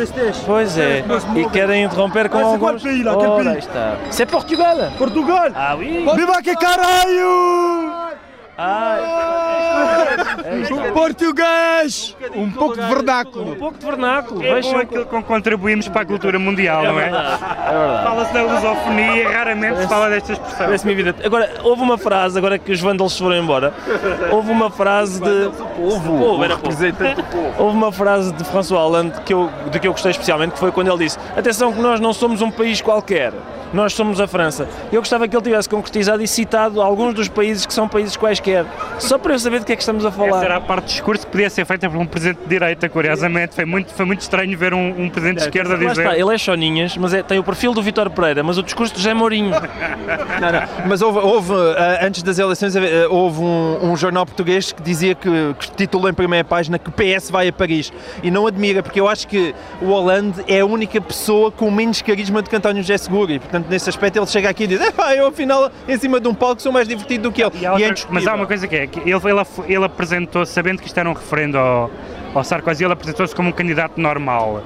pois 0.47 0.77
é. 0.79 1.03
E 1.35 1.49
querem 1.49 1.83
interromper 1.83 2.27
com 2.27 2.39
alguns 2.39 2.83
Ora, 2.83 3.57
está. 3.59 3.97
C'est 4.09 4.25
Portugal. 4.25 4.77
Portugal! 4.97 5.49
ah 5.53 5.75
oui 5.77 6.03
Viva 6.15 6.41
que 6.41 6.55
caralho! 6.55 7.80
Ah, 8.63 10.07
Português! 10.93 12.15
Um 12.35 12.51
pouco 12.51 12.75
de 12.75 12.81
vernáculo. 12.81 13.51
um 13.53 13.55
pouco 13.55 13.77
de 13.77 13.85
vernáculo 13.85 14.43
É 14.43 14.61
bom 14.61 14.77
aquilo 14.77 15.05
que 15.05 15.21
contribuímos 15.23 15.87
para 15.87 16.01
a 16.01 16.05
cultura 16.05 16.37
mundial, 16.37 16.83
não 16.83 16.99
é? 16.99 17.07
é 17.07 17.11
Fala-se 18.03 18.33
da 18.33 18.43
lusofonia 18.43 19.15
e 19.15 19.23
raramente 19.23 19.81
se 19.81 19.87
fala 19.87 20.09
desta 20.09 20.33
expressão. 20.33 20.65
Parece-me 20.65 20.91
evidente. 20.93 21.25
Agora, 21.25 21.49
houve 21.63 21.81
uma 21.81 21.97
frase, 21.97 22.37
agora 22.37 22.59
que 22.59 22.71
os 22.71 22.79
vândalos 22.79 23.17
foram 23.17 23.37
embora, 23.37 23.73
houve 24.29 24.51
uma 24.51 24.69
frase 24.69 25.19
de. 25.19 25.49
Povo, 25.75 26.43
era 26.43 26.57
povo. 26.57 27.53
Houve 27.57 27.77
uma 27.77 27.91
frase 27.91 28.31
de 28.33 28.43
François 28.43 28.81
Hollande 28.81 29.21
que 29.21 29.33
eu, 29.33 29.49
de 29.71 29.79
que 29.79 29.87
eu 29.87 29.91
gostei 29.91 30.11
especialmente, 30.11 30.53
que 30.53 30.59
foi 30.59 30.71
quando 30.71 30.89
ele 30.89 31.03
disse: 31.05 31.17
Atenção, 31.35 31.73
que 31.73 31.81
nós 31.81 31.99
não 31.99 32.13
somos 32.13 32.41
um 32.41 32.51
país 32.51 32.81
qualquer, 32.81 33.33
nós 33.73 33.93
somos 33.93 34.19
a 34.19 34.27
França. 34.27 34.67
Eu 34.91 35.01
gostava 35.01 35.27
que 35.27 35.35
ele 35.35 35.43
tivesse 35.43 35.67
concretizado 35.69 36.21
e 36.21 36.27
citado 36.27 36.81
alguns 36.81 37.13
dos 37.13 37.27
países 37.27 37.65
que 37.65 37.73
são 37.73 37.87
países 37.87 38.15
quaisquer, 38.17 38.65
só 38.99 39.17
para 39.17 39.33
eu 39.33 39.39
saber 39.39 39.59
de 39.59 39.65
que 39.65 39.73
é 39.73 39.75
que 39.75 39.81
estamos 39.81 40.05
a 40.05 40.09
Essa 40.09 40.21
era 40.23 40.31
falar. 40.31 40.55
a 40.55 40.61
parte 40.61 40.85
do 40.85 40.87
discurso 40.89 41.25
que 41.25 41.31
podia 41.31 41.49
ser 41.49 41.65
feita 41.65 41.89
por 41.89 41.97
um 41.97 42.05
presidente 42.05 42.39
de 42.41 42.47
direita, 42.47 42.89
curiosamente. 42.89 43.55
Foi 43.55 43.65
muito, 43.65 43.93
foi 43.93 44.05
muito 44.05 44.21
estranho 44.21 44.57
ver 44.57 44.73
um, 44.73 45.03
um 45.03 45.09
presidente 45.09 45.37
de 45.37 45.43
esquerda 45.43 45.77
dizer. 45.77 45.91
está, 46.01 46.17
ele 46.17 46.33
é 46.33 46.37
choninhas, 46.37 46.97
mas 46.97 47.13
é- 47.13 47.23
tem 47.23 47.39
o 47.39 47.43
perfil 47.43 47.73
do 47.73 47.81
Vítor 47.81 48.09
Pereira, 48.09 48.43
mas 48.43 48.57
o 48.57 48.63
discurso 48.63 48.93
de 48.93 48.99
José 48.99 49.13
Mourinho. 49.13 49.51
Não, 49.51 50.51
não. 50.51 50.87
Mas 50.87 51.01
houve, 51.01 51.19
houve, 51.19 51.53
ah, 51.77 51.99
antes 52.05 52.23
das 52.23 52.37
eleições, 52.39 52.75
ah, 52.75 52.81
houve 53.09 53.39
um, 53.41 53.91
um 53.91 53.95
jornal 53.97 54.25
português 54.25 54.71
que 54.71 54.81
dizia 54.81 55.15
que, 55.15 55.29
que 55.59 55.71
titulou 55.71 56.09
em 56.09 56.13
primeira 56.13 56.43
página 56.43 56.77
que 56.79 56.89
o 56.89 56.91
PS 56.91 57.29
vai 57.31 57.47
a 57.47 57.53
Paris. 57.53 57.91
E 58.23 58.29
não 58.31 58.45
admira, 58.47 58.81
porque 58.83 58.99
eu 58.99 59.07
acho 59.07 59.27
que 59.27 59.53
o 59.81 59.85
Hollande 59.87 60.43
é 60.47 60.59
a 60.59 60.65
única 60.65 60.99
pessoa 60.99 61.51
com 61.51 61.69
menos 61.71 62.01
carisma 62.01 62.41
do 62.41 62.49
que 62.49 62.55
António 62.55 62.81
José 62.81 62.97
Seguro. 62.97 63.31
E, 63.31 63.39
portanto, 63.39 63.60
nesse 63.69 63.89
aspecto, 63.89 64.17
ele 64.17 64.27
chega 64.27 64.49
aqui 64.49 64.63
e 64.63 64.67
diz: 64.67 64.81
"Epá, 64.81 65.15
eu 65.15 65.27
afinal, 65.27 65.71
em 65.87 65.97
cima 65.97 66.19
de 66.19 66.27
um 66.27 66.33
palco, 66.33 66.61
sou 66.61 66.71
mais 66.71 66.87
divertido 66.87 67.23
do 67.29 67.31
que 67.31 67.41
ele. 67.43 67.51
E 67.59 67.65
há 67.65 67.73
outra- 67.73 67.87
é 67.87 67.93
mas 68.09 68.27
há 68.27 68.35
uma 68.35 68.45
coisa 68.47 68.67
que 68.67 68.75
é, 68.75 68.87
que 68.87 68.99
ele, 68.99 69.11
ele, 69.13 69.73
ele 69.73 69.85
apresentou, 69.85 70.45
sabendo 70.45 70.81
que 70.81 70.87
isto 70.87 70.97
era 70.99 71.09
um 71.09 71.13
referendo 71.13 71.57
ao, 71.57 71.89
ao 72.33 72.43
Sarkozy, 72.43 72.83
ele 72.83 72.93
apresentou-se 72.93 73.35
como 73.35 73.49
um 73.49 73.51
candidato 73.51 73.99
normal. 73.99 74.63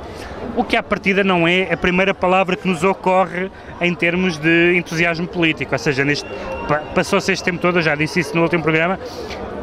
O 0.55 0.63
que 0.63 0.77
à 0.77 0.83
partida 0.83 1.23
não 1.23 1.47
é 1.47 1.73
a 1.73 1.75
primeira 1.77 2.13
palavra 2.13 2.55
que 2.55 2.67
nos 2.67 2.83
ocorre 2.83 3.51
em 3.81 3.93
termos 3.93 4.37
de 4.37 4.75
entusiasmo 4.77 5.27
político. 5.27 5.73
Ou 5.73 5.79
seja, 5.79 6.05
passou-se 6.93 7.31
este 7.31 7.43
tempo 7.43 7.59
todo, 7.59 7.79
eu 7.79 7.81
já 7.81 7.95
disse 7.95 8.19
isso 8.19 8.35
no 8.35 8.43
último 8.43 8.63
programa, 8.63 8.99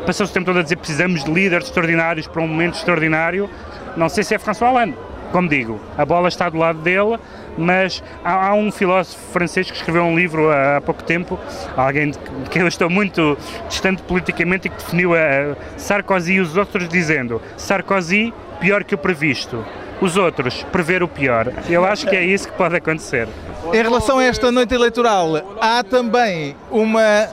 passou-se 0.04 0.30
o 0.30 0.34
tempo 0.34 0.46
todo 0.46 0.58
a 0.58 0.62
dizer 0.62 0.76
precisamos 0.76 1.24
de 1.24 1.30
líderes 1.32 1.66
extraordinários 1.66 2.26
para 2.26 2.42
um 2.42 2.48
momento 2.48 2.74
extraordinário. 2.74 3.48
Não 3.96 4.08
sei 4.08 4.24
se 4.24 4.34
é 4.34 4.38
François 4.38 4.70
Hollande. 4.72 4.96
Como 5.30 5.48
digo, 5.48 5.80
a 5.96 6.04
bola 6.04 6.28
está 6.28 6.50
do 6.50 6.58
lado 6.58 6.80
dele, 6.80 7.18
mas 7.56 8.02
há, 8.24 8.48
há, 8.48 8.54
um 8.54 8.70
filósofo 8.70 9.20
francês 9.32 9.70
que 9.70 9.76
escreveu 9.76 10.02
um 10.04 10.16
livro 10.16 10.50
há, 10.50 10.78
há 10.78 10.80
pouco 10.80 11.02
tempo, 11.02 11.38
alguém 11.76 12.10
de 12.10 12.18
que 12.50 12.58
eu 12.58 12.68
estou 12.68 12.88
muito 12.88 13.36
distante 13.68 14.02
politicamente 14.02 14.68
e 14.68 14.70
que 14.70 14.76
definiu 14.76 15.14
a 15.14 15.56
Sarkozy 15.76 16.34
e 16.34 16.40
os 16.40 16.56
outros 16.56 16.88
dizendo 16.88 17.40
Sarkozy 17.56 18.32
pior 18.60 18.84
que 18.84 18.94
o 18.94 18.98
previsto, 18.98 19.64
os 20.00 20.16
outros 20.16 20.64
prever 20.70 21.02
o 21.02 21.08
pior. 21.08 21.52
Eu 21.68 21.84
acho 21.84 22.06
que 22.06 22.16
é 22.16 22.24
isso 22.24 22.48
que 22.48 22.56
pode 22.56 22.76
acontecer. 22.76 23.28
Em 23.72 23.82
relação 23.82 24.18
a 24.18 24.24
esta 24.24 24.50
noite 24.50 24.74
eleitoral, 24.74 25.56
há 25.60 25.82
também 25.82 26.56
uma. 26.70 27.02
É? 27.02 27.30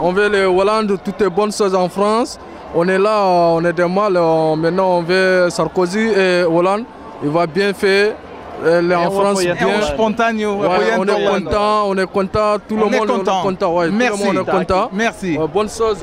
On 0.00 0.12
veut 0.12 0.28
le 0.28 0.46
Hollande, 0.46 0.98
toutes 0.98 1.20
les 1.20 1.30
bonnes 1.30 1.56
choses 1.56 1.74
en 1.74 1.88
France. 1.88 2.38
On 2.74 2.88
est 2.88 2.98
là, 2.98 3.22
on 3.22 3.64
est 3.64 3.72
de 3.72 3.84
mal, 3.84 4.12
maintenant 4.56 4.98
on 4.98 5.02
veut 5.02 5.50
Sarkozy 5.50 6.00
et 6.00 6.44
Hollande. 6.44 6.84
Il 7.22 7.30
va 7.30 7.46
bien 7.46 7.72
faire. 7.72 8.14
Elle 8.64 8.92
est 8.92 8.94
en 8.94 9.10
France 9.10 9.40
bien. 9.40 9.56
É 9.58 9.66
um 9.66 9.80
espontâneo 9.80 10.56
ouais, 10.58 10.66
apoiante 10.66 10.98
on 10.98 11.08
est 11.08 11.28
content, 11.28 11.88
on 11.88 11.98
est 11.98 12.06
content, 12.06 12.58
tout 12.68 12.74
on 12.74 12.78
le 12.78 12.84
monde 12.84 12.94
est 12.94 13.06
content. 13.06 13.82
est 13.82 13.90
Merci. 13.90 14.22
Tout 14.22 14.28
le 14.28 14.32
monde 14.32 14.48
est 14.48 14.50
content. 14.50 14.88
Merci. 14.92 15.38
Bonne 15.52 15.68
chose. 15.68 15.98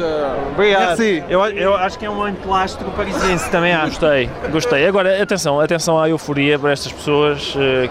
Obrigado. 0.54 0.98
Merci. 0.98 1.24
Eu, 1.30 1.40
eu 1.40 1.76
acho 1.76 1.98
que 1.98 2.06
é 2.06 2.10
um 2.10 2.28
emplastro 2.28 2.90
parisiense 2.92 3.50
também 3.50 3.74
acho. 3.74 4.00
Gostei, 4.00 4.30
gostei. 4.52 4.88
Agora, 4.88 5.22
atenção, 5.22 5.60
atenção 5.60 6.00
à 6.00 6.10
euforia 6.10 6.58
para 6.60 6.72
estas 6.72 6.92
pessoas, 6.92 7.56
eh, 7.58 7.90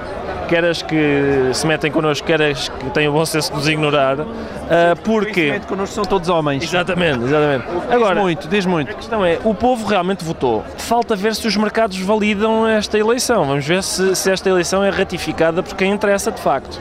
quer 0.48 0.64
as 0.64 0.82
que 0.82 1.50
se 1.52 1.66
metem 1.66 1.92
connosco, 1.92 2.26
quer 2.26 2.40
as 2.42 2.68
que 2.68 2.90
têm 2.90 3.06
o 3.06 3.12
bom 3.12 3.24
senso 3.24 3.50
de 3.50 3.56
nos 3.56 3.68
ignorar, 3.68 4.18
eh, 4.18 4.94
porque... 5.04 5.30
Infelizmente, 5.30 5.66
connosco 5.66 5.94
são 5.94 6.04
todos 6.04 6.28
homens. 6.28 6.64
Exatamente, 6.64 7.24
exatamente. 7.24 7.66
Diz 7.66 7.92
Agora, 7.92 8.20
muito, 8.20 8.48
diz 8.48 8.66
muito. 8.66 8.90
a 8.90 8.94
questão 8.94 9.24
é, 9.24 9.38
o 9.44 9.54
povo 9.54 9.86
realmente 9.86 10.24
votou. 10.24 10.64
Falta 10.78 11.14
ver 11.14 11.34
se 11.34 11.46
os 11.46 11.56
mercados 11.56 11.98
validam 11.98 12.66
esta 12.66 12.98
eleição. 12.98 13.44
Vamos 13.44 13.66
ver 13.66 13.82
se, 13.82 14.16
se 14.16 14.30
esta 14.30 14.48
eleição 14.48 14.82
é 14.82 14.90
ratificada 14.90 15.62
por 15.62 15.76
quem 15.76 15.92
interessa 15.92 16.32
de 16.32 16.40
facto. 16.40 16.80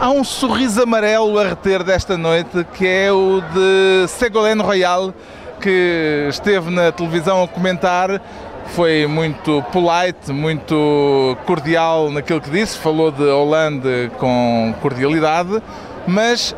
Há 0.00 0.10
um 0.10 0.24
sorriso 0.24 0.82
amarelo 0.82 1.38
a 1.38 1.48
reter 1.48 1.82
desta 1.82 2.16
noite 2.16 2.66
que 2.74 2.86
é 2.86 3.12
o 3.12 3.40
de 3.40 4.08
Ségolène 4.08 4.62
Royal, 4.62 5.12
que 5.60 6.26
esteve 6.28 6.70
na 6.70 6.90
televisão 6.90 7.42
a 7.42 7.48
comentar. 7.48 8.20
Foi 8.68 9.06
muito 9.06 9.62
polite, 9.70 10.32
muito 10.32 11.36
cordial 11.44 12.10
naquilo 12.10 12.40
que 12.40 12.50
disse, 12.50 12.78
falou 12.78 13.10
de 13.10 13.24
Hollande 13.24 14.10
com 14.18 14.74
cordialidade, 14.80 15.62
mas 16.06 16.54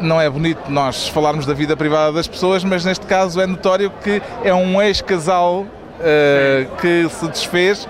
não 0.00 0.20
é 0.20 0.28
bonito 0.28 0.70
nós 0.70 1.08
falarmos 1.08 1.46
da 1.46 1.54
vida 1.54 1.76
privada 1.76 2.12
das 2.12 2.28
pessoas, 2.28 2.62
mas 2.62 2.84
neste 2.84 3.06
caso 3.06 3.40
é 3.40 3.46
notório 3.46 3.90
que 4.02 4.20
é 4.44 4.52
um 4.52 4.80
ex-casal 4.82 5.60
uh, 5.60 6.76
que 6.80 7.08
se 7.08 7.28
desfez 7.28 7.88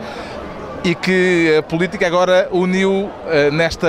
e 0.87 0.95
que 0.95 1.57
a 1.59 1.63
política 1.65 2.07
agora 2.07 2.49
uniu 2.53 2.93
uh, 2.93 3.11
nesta 3.51 3.89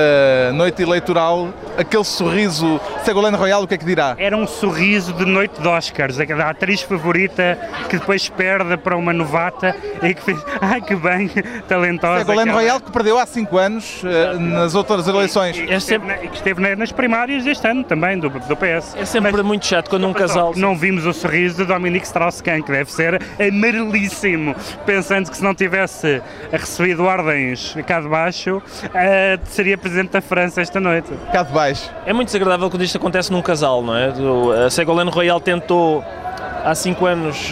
noite 0.56 0.82
eleitoral 0.82 1.54
aquele 1.78 2.04
sorriso. 2.04 2.82
Ségolène 3.06 3.38
Royal, 3.38 3.62
o 3.62 3.68
que 3.68 3.76
é 3.76 3.78
que 3.78 3.86
dirá? 3.86 4.16
Era 4.18 4.36
um 4.36 4.48
sorriso 4.48 5.14
de 5.14 5.24
noite 5.24 5.62
de 5.62 5.68
Oscars, 5.68 6.20
a 6.20 6.50
atriz 6.50 6.82
favorita 6.82 7.56
que 7.88 8.00
depois 8.00 8.28
perde 8.30 8.76
para 8.78 8.98
uma 8.98 9.14
novata 9.14 9.76
e 10.02 10.12
que 10.12 10.24
fez, 10.24 10.44
ai 10.60 10.82
que 10.82 10.96
bem, 10.96 11.30
talentosa. 11.68 12.26
Ségolène 12.26 12.50
Royal 12.50 12.82
que 12.82 12.92
perdeu 12.92 13.20
há 13.20 13.28
5 13.28 13.58
anos 13.60 14.02
uh, 14.02 14.40
nas 14.40 14.74
outras 14.74 15.08
eleições. 15.08 15.56
E, 15.56 15.66
e, 15.66 15.68
que 15.68 15.74
esteve, 15.76 16.08
na, 16.08 16.14
que 16.16 16.36
esteve 16.36 16.76
nas 16.76 16.92
primárias 16.92 17.44
deste 17.44 17.68
ano 17.68 17.84
também, 17.84 18.18
do, 18.18 18.28
do 18.28 18.56
PS. 18.56 18.96
É 18.96 19.06
sempre 19.06 19.34
Mas, 19.34 19.42
muito 19.44 19.68
chato 19.68 19.88
quando 19.88 20.08
um 20.08 20.14
casal... 20.14 20.54
Não 20.56 20.76
vimos 20.76 21.06
o 21.06 21.14
sorriso 21.14 21.58
de 21.58 21.66
Dominique 21.66 22.08
Strauss-Kahn, 22.08 22.64
que 22.64 22.72
deve 22.72 22.92
ser 22.92 23.22
amarelíssimo, 23.40 24.56
pensando 24.84 25.30
que 25.30 25.38
se 25.38 25.44
não 25.44 25.54
tivesse 25.54 26.24
recebido 26.52 26.87
ordens 26.96 27.76
cá 27.86 28.00
de 28.00 28.08
baixo, 28.08 28.58
uh, 28.58 29.40
seria 29.46 29.78
Presidente 29.78 30.12
da 30.12 30.22
França 30.22 30.62
esta 30.62 30.80
noite. 30.80 31.10
Cá 31.32 31.44
de 31.44 31.52
baixo. 31.52 31.92
É 32.06 32.14
muito 32.14 32.28
desagradável 32.28 32.70
quando 32.70 32.84
isto 32.84 32.98
acontece 32.98 33.32
num 33.32 33.42
casal, 33.42 33.82
não 33.82 33.96
é? 33.96 34.14
A 34.66 34.70
Ségolène 34.70 35.10
Royal 35.10 35.40
tentou 35.40 36.04
há 36.64 36.76
5 36.76 37.06
anos 37.06 37.52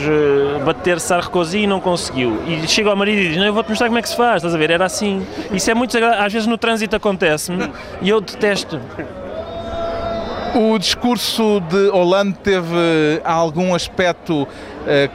bater 0.65 1.00
Sarkozy 1.00 1.60
e 1.60 1.68
não 1.68 1.80
conseguiu. 1.80 2.42
E 2.48 2.68
chega 2.68 2.89
ao 2.89 2.96
marido 2.96 3.20
e 3.20 3.27
diz: 3.30 3.38
Não, 3.38 3.46
eu 3.46 3.54
vou-te 3.54 3.70
mostrar 3.70 3.88
como 3.88 3.98
é 3.98 4.01
que 4.01 4.10
se 4.10 4.15
faz, 4.18 4.38
estás 4.38 4.54
a 4.54 4.58
ver? 4.58 4.70
Era 4.70 4.86
assim. 4.86 5.25
Isso 5.51 5.70
é 5.70 5.74
muito 5.74 5.92
desagradável. 5.92 6.25
Às 6.25 6.34
vezes 6.34 6.48
no 6.48 6.58
trânsito 6.58 6.96
acontece-me 6.96 7.72
e 8.01 8.10
eu 8.10 8.20
detesto. 8.20 8.80
O 10.56 10.77
discurso 10.80 11.60
de 11.70 11.89
Hollande 11.89 12.38
teve 12.42 13.22
algum 13.25 13.75
aspecto 13.75 14.44
uh, 14.44 14.48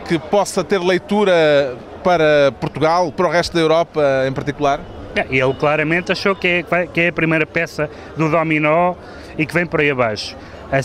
que 0.07 0.19
possa 0.19 0.63
ter 0.63 0.79
leitura 0.79 1.79
para 2.03 2.53
Portugal, 2.61 3.13
para 3.13 3.27
o 3.27 3.31
resto 3.31 3.55
da 3.55 3.61
Europa 3.61 4.03
em 4.27 4.33
particular? 4.33 4.81
Ele 5.29 5.55
claramente 5.55 6.13
achou 6.13 6.35
que 6.37 6.47
é, 6.47 6.87
que 6.87 7.01
é 7.01 7.09
a 7.09 7.13
primeira 7.13 7.47
peça 7.47 7.91
do 8.17 8.29
dominó 8.31 8.95
e 9.37 9.45
que 9.45 9.53
vem 9.53 9.67
por 9.67 9.81
aí 9.81 9.91
abaixo. 9.91 10.37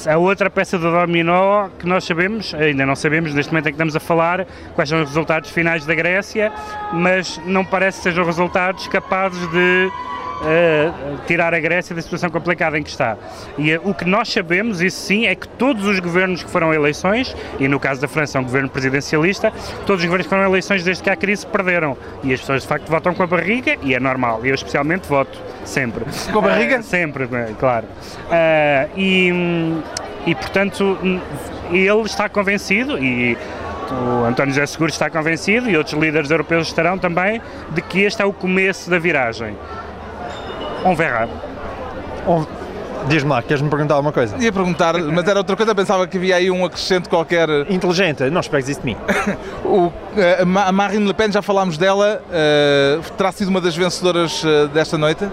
A 0.08 0.18
outra 0.18 0.50
peça 0.50 0.80
do 0.80 0.92
dominó 0.92 1.70
que 1.78 1.86
nós 1.86 2.06
sabemos, 2.06 2.56
ainda 2.56 2.88
não 2.88 2.96
sabemos 2.96 3.36
neste 3.36 3.52
momento 3.52 3.68
em 3.68 3.70
que 3.70 3.76
estamos 3.76 3.96
a 3.96 4.00
falar, 4.00 4.48
quais 4.74 4.90
são 4.90 5.00
os 5.00 5.10
resultados 5.10 5.52
finais 5.52 5.86
da 5.86 5.94
Grécia, 5.94 6.52
mas 6.92 7.40
não 7.46 7.64
parece 7.64 8.00
que 8.00 8.04
sejam 8.06 8.26
resultados 8.26 8.88
capazes 8.88 9.48
de 9.52 9.92
uh, 10.42 11.18
tirar 11.28 11.54
a 11.54 11.60
Grécia 11.60 11.96
da 11.96 12.02
situação 12.02 12.30
complicada 12.30 12.78
em 12.78 12.84
que 12.84 12.90
está. 12.90 13.18
E 13.58 13.76
uh, 13.76 13.82
o 13.84 13.94
que 13.94 14.06
nós 14.06 14.32
sabemos, 14.32 14.82
isso 14.82 15.00
sim, 15.00 15.26
é 15.26 15.36
que 15.36 15.48
todos 15.48 15.86
os 15.86 16.00
governos 16.00 16.44
que 16.44 16.50
foram 16.50 16.74
eleições, 16.74 17.36
e 17.60 17.68
no 17.68 17.80
caso 17.80 18.02
da 18.02 18.08
França 18.08 18.38
é 18.38 18.42
um 18.42 18.44
governo 18.44 18.70
presidencialista, 18.70 19.52
todos 19.86 20.02
os 20.02 20.06
governos 20.06 20.28
que 20.28 20.30
foram 20.30 20.46
eleições 20.46 20.84
desde 20.84 21.04
que 21.04 21.10
há 21.10 21.16
crise 21.16 21.46
perderam. 21.46 21.98
E 22.24 22.34
as 22.34 22.40
pessoas 22.40 22.64
de 22.64 22.68
facto 22.68 22.90
votam 22.90 23.14
com 23.14 23.24
a 23.24 23.28
barriga, 23.28 23.78
e 23.82 23.94
é 23.94 24.00
normal. 24.00 24.42
Eu 24.46 24.56
especialmente 24.56 25.08
voto, 25.08 25.38
sempre. 25.64 26.06
Com 26.32 26.40
a 26.40 26.42
barriga? 26.42 26.80
Uh, 26.80 26.84
sempre, 26.84 27.28
claro. 27.60 27.86
e, 28.96 29.32
e 30.26 30.36
portanto, 30.36 30.98
ele 31.72 32.02
está 32.02 32.30
convencido, 32.30 32.98
e 32.98 33.38
o 33.92 34.26
António 34.26 34.54
José 34.54 34.66
Seguro 34.66 34.90
está 34.90 35.10
convencido 35.10 35.70
e 35.70 35.78
outros 35.78 36.00
líderes 36.00 36.32
europeus 36.32 36.68
estarão 36.68 36.98
também 36.98 37.42
de 37.70 37.82
que 37.82 38.02
este 38.02 38.22
é 38.22 38.26
o 38.26 38.34
começo 38.34 38.90
da 38.90 38.98
viragem. 38.98 39.56
On 40.86 40.96
verra. 40.96 41.28
On... 42.28 42.46
Diz-me 43.08 43.30
lá, 43.30 43.42
queres-me 43.42 43.70
perguntar 43.70 43.96
alguma 43.96 44.12
coisa? 44.12 44.36
Ia 44.42 44.52
perguntar, 44.52 44.96
mas 44.96 45.28
era 45.28 45.40
outra 45.40 45.56
coisa, 45.56 45.76
pensava 45.76 46.08
que 46.08 46.18
havia 46.18 46.38
aí 46.38 46.50
um 46.50 46.66
acrescente 46.66 47.08
qualquer. 47.08 47.48
Inteligente, 47.70 48.24
não 48.30 48.42
esperes 48.42 48.70
isso 48.70 48.80
de 48.80 48.86
mim. 48.88 48.98
o, 49.64 49.92
eh, 50.18 50.42
a 50.42 50.72
Marine 50.72 51.06
Le 51.06 51.14
Pen, 51.14 51.32
já 51.32 51.42
falámos 51.42 51.78
dela, 51.78 52.22
uh, 52.26 53.12
terá 53.12 53.32
sido 53.32 53.50
uma 53.50 53.62
das 53.62 53.76
vencedoras 53.76 54.44
uh, 54.44 54.68
desta 54.70 54.98
noite? 54.98 55.28